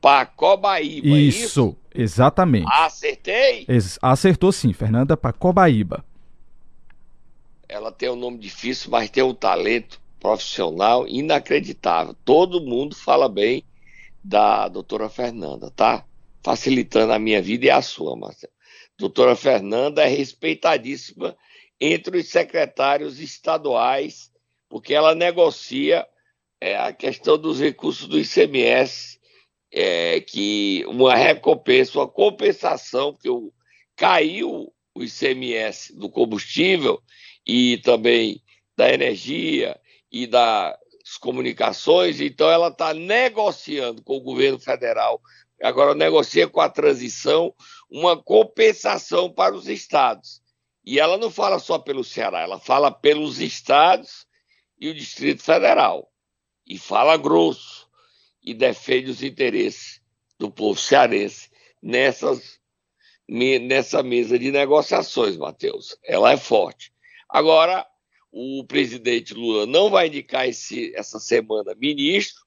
Pacobaíba. 0.00 1.06
É 1.06 1.20
isso, 1.20 1.38
isso? 1.38 1.76
exatamente. 1.94 2.66
Acertei? 2.72 3.66
acertou 4.00 4.50
sim, 4.52 4.72
Fernanda 4.72 5.18
Pacobaíba. 5.18 6.02
Ela 7.68 7.92
tem 7.92 8.08
um 8.08 8.16
nome 8.16 8.38
difícil, 8.38 8.90
mas 8.90 9.10
tem 9.10 9.22
um 9.22 9.34
talento 9.34 10.00
profissional 10.18 11.06
inacreditável. 11.06 12.16
Todo 12.24 12.58
mundo 12.58 12.96
fala 12.96 13.28
bem 13.28 13.62
da 14.24 14.66
doutora 14.66 15.10
Fernanda, 15.10 15.70
tá? 15.70 16.06
Facilitando 16.42 17.12
a 17.12 17.18
minha 17.18 17.42
vida 17.42 17.66
e 17.66 17.70
a 17.70 17.82
sua, 17.82 18.16
Marcelo. 18.16 18.54
Doutora 19.00 19.34
Fernanda 19.34 20.02
é 20.02 20.08
respeitadíssima 20.08 21.34
entre 21.80 22.18
os 22.18 22.28
secretários 22.28 23.18
estaduais, 23.18 24.30
porque 24.68 24.92
ela 24.92 25.14
negocia 25.14 26.06
é, 26.60 26.76
a 26.76 26.92
questão 26.92 27.38
dos 27.38 27.58
recursos 27.58 28.06
do 28.06 28.18
ICMS 28.18 29.18
é, 29.72 30.20
que 30.20 30.84
uma 30.86 31.14
recompensa, 31.14 31.98
uma 31.98 32.06
compensação, 32.06 33.14
que 33.14 33.26
eu, 33.26 33.50
caiu 33.96 34.70
o 34.94 35.02
ICMS 35.02 35.96
do 35.96 36.10
combustível 36.10 37.00
e 37.46 37.78
também 37.78 38.42
da 38.76 38.92
energia 38.92 39.80
e 40.12 40.26
das 40.26 40.76
comunicações, 41.18 42.20
então 42.20 42.50
ela 42.50 42.68
está 42.68 42.92
negociando 42.92 44.02
com 44.02 44.18
o 44.18 44.22
governo 44.22 44.58
federal, 44.58 45.22
agora 45.62 45.94
negocia 45.94 46.48
com 46.48 46.60
a 46.60 46.68
transição 46.68 47.54
uma 47.90 48.20
compensação 48.20 49.32
para 49.32 49.54
os 49.54 49.68
estados. 49.68 50.40
E 50.84 50.98
ela 50.98 51.18
não 51.18 51.30
fala 51.30 51.58
só 51.58 51.78
pelo 51.78 52.02
Ceará, 52.02 52.40
ela 52.40 52.58
fala 52.58 52.90
pelos 52.90 53.40
estados 53.40 54.26
e 54.80 54.88
o 54.88 54.94
Distrito 54.94 55.42
Federal. 55.42 56.10
E 56.66 56.78
fala 56.78 57.16
grosso 57.16 57.88
e 58.42 58.54
defende 58.54 59.10
os 59.10 59.22
interesses 59.22 60.00
do 60.38 60.50
povo 60.50 60.80
cearense 60.80 61.50
nessas, 61.82 62.58
nessa 63.28 64.02
mesa 64.02 64.38
de 64.38 64.50
negociações, 64.50 65.36
Matheus. 65.36 65.96
Ela 66.04 66.32
é 66.32 66.36
forte. 66.36 66.92
Agora, 67.28 67.86
o 68.32 68.64
presidente 68.64 69.34
Lula 69.34 69.66
não 69.66 69.90
vai 69.90 70.06
indicar 70.06 70.48
esse, 70.48 70.94
essa 70.94 71.18
semana 71.18 71.74
ministro. 71.74 72.42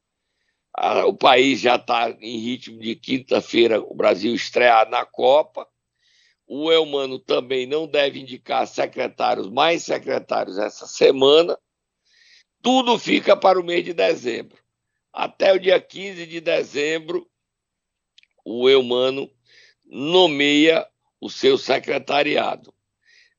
O 1.06 1.14
país 1.14 1.60
já 1.60 1.76
está 1.76 2.10
em 2.20 2.38
ritmo 2.38 2.80
de 2.80 2.96
quinta-feira, 2.96 3.80
o 3.80 3.94
Brasil 3.94 4.34
estrear 4.34 4.90
na 4.90 5.06
Copa. 5.06 5.68
O 6.48 6.72
Elmano 6.72 7.20
também 7.20 7.68
não 7.68 7.88
deve 7.88 8.20
indicar 8.20 8.68
secretários, 8.68 9.48
mais 9.50 9.84
secretários 9.84 10.58
essa 10.58 10.88
semana. 10.88 11.58
Tudo 12.62 12.98
fica 12.98 13.38
para 13.38 13.60
o 13.60 13.64
mês 13.64 13.86
de 13.86 13.94
dezembro. 13.94 14.58
Até 15.12 15.54
o 15.54 15.60
dia 15.60 15.80
15 15.80 16.26
de 16.26 16.42
dezembro, 16.42 17.30
o 18.44 18.68
Eumano 18.68 19.30
nomeia 19.86 20.88
o 21.22 21.30
seu 21.30 21.58
secretariado. 21.58 22.74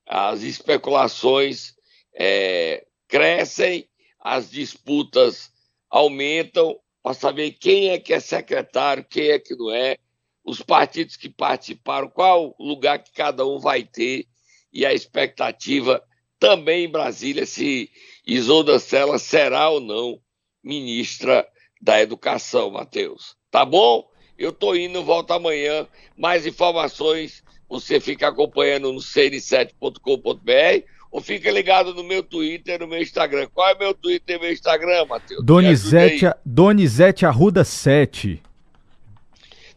As 0.06 0.42
especulações 0.42 1.74
é, 2.14 2.86
crescem, 3.08 3.88
as 4.20 4.50
disputas 4.50 5.52
aumentam 5.90 6.78
para 7.04 7.12
saber 7.12 7.50
quem 7.50 7.90
é 7.90 7.98
que 7.98 8.14
é 8.14 8.18
secretário, 8.18 9.04
quem 9.04 9.28
é 9.28 9.38
que 9.38 9.54
não 9.54 9.70
é, 9.70 9.98
os 10.42 10.62
partidos 10.62 11.18
que 11.18 11.28
participaram, 11.28 12.08
qual 12.08 12.56
lugar 12.58 12.98
que 12.98 13.12
cada 13.12 13.46
um 13.46 13.58
vai 13.58 13.84
ter 13.84 14.26
e 14.72 14.86
a 14.86 14.94
expectativa 14.94 16.02
também 16.38 16.86
em 16.86 16.90
Brasília 16.90 17.44
se 17.44 17.90
Isolda 18.26 18.78
Sela 18.78 19.18
será 19.18 19.68
ou 19.68 19.80
não 19.80 20.18
ministra 20.62 21.46
da 21.78 22.00
educação, 22.00 22.70
Matheus. 22.70 23.36
Tá 23.50 23.66
bom? 23.66 24.08
Eu 24.38 24.50
tô 24.50 24.74
indo, 24.74 25.04
volto 25.04 25.32
amanhã. 25.32 25.86
Mais 26.16 26.46
informações 26.46 27.44
você 27.68 28.00
fica 28.00 28.28
acompanhando 28.28 28.90
no 28.90 29.00
cn7.com.br 29.00 30.93
ou 31.14 31.20
fica 31.20 31.48
ligado 31.48 31.94
no 31.94 32.02
meu 32.02 32.24
Twitter, 32.24 32.80
no 32.80 32.88
meu 32.88 33.00
Instagram. 33.00 33.46
Qual 33.54 33.68
é 33.68 33.78
meu 33.78 33.94
Twitter 33.94 34.34
e 34.34 34.40
meu 34.40 34.52
Instagram, 34.52 35.04
Matheus? 35.04 35.44
Donizete, 35.44 36.24
Donizete 36.44 37.24
Arruda 37.24 37.62
7. 37.62 38.42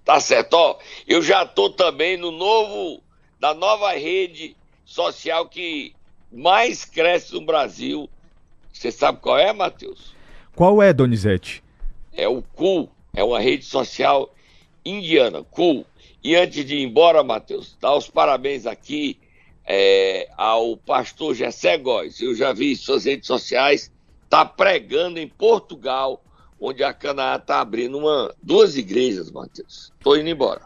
Tá 0.03 0.19
certo, 0.19 0.55
ó. 0.55 0.79
Eu 1.07 1.21
já 1.21 1.45
tô 1.45 1.69
também 1.69 2.17
no 2.17 2.31
novo, 2.31 3.03
da 3.39 3.53
nova 3.53 3.91
rede 3.93 4.57
social 4.83 5.47
que 5.47 5.93
mais 6.31 6.83
cresce 6.83 7.35
no 7.35 7.41
Brasil. 7.41 8.09
Você 8.73 8.91
sabe 8.91 9.19
qual 9.19 9.37
é, 9.37 9.53
Matheus? 9.53 10.15
Qual 10.55 10.81
é, 10.81 10.91
Donizete? 10.91 11.63
É 12.13 12.27
o 12.27 12.41
CUL, 12.41 12.89
é 13.15 13.23
uma 13.23 13.39
rede 13.39 13.63
social 13.63 14.33
indiana, 14.83 15.43
CUL. 15.43 15.85
E 16.23 16.35
antes 16.35 16.65
de 16.65 16.77
ir 16.77 16.81
embora, 16.81 17.23
Matheus, 17.23 17.77
dá 17.79 17.95
os 17.95 18.09
parabéns 18.09 18.65
aqui 18.65 19.19
é, 19.67 20.29
ao 20.37 20.77
pastor 20.77 21.35
Gessé 21.35 21.77
Góes. 21.77 22.21
Eu 22.21 22.33
já 22.33 22.53
vi 22.53 22.75
suas 22.75 23.03
redes 23.03 23.27
sociais, 23.27 23.91
está 24.23 24.45
pregando 24.45 25.19
em 25.19 25.27
Portugal, 25.27 26.23
onde 26.59 26.83
a 26.83 26.93
Canaã 26.93 27.35
está 27.35 27.59
abrindo 27.59 27.97
uma, 27.97 28.33
duas 28.41 28.77
igrejas, 28.77 29.29
Matheus. 29.29 29.91
Estou 29.97 30.17
indo 30.17 30.29
embora. 30.29 30.61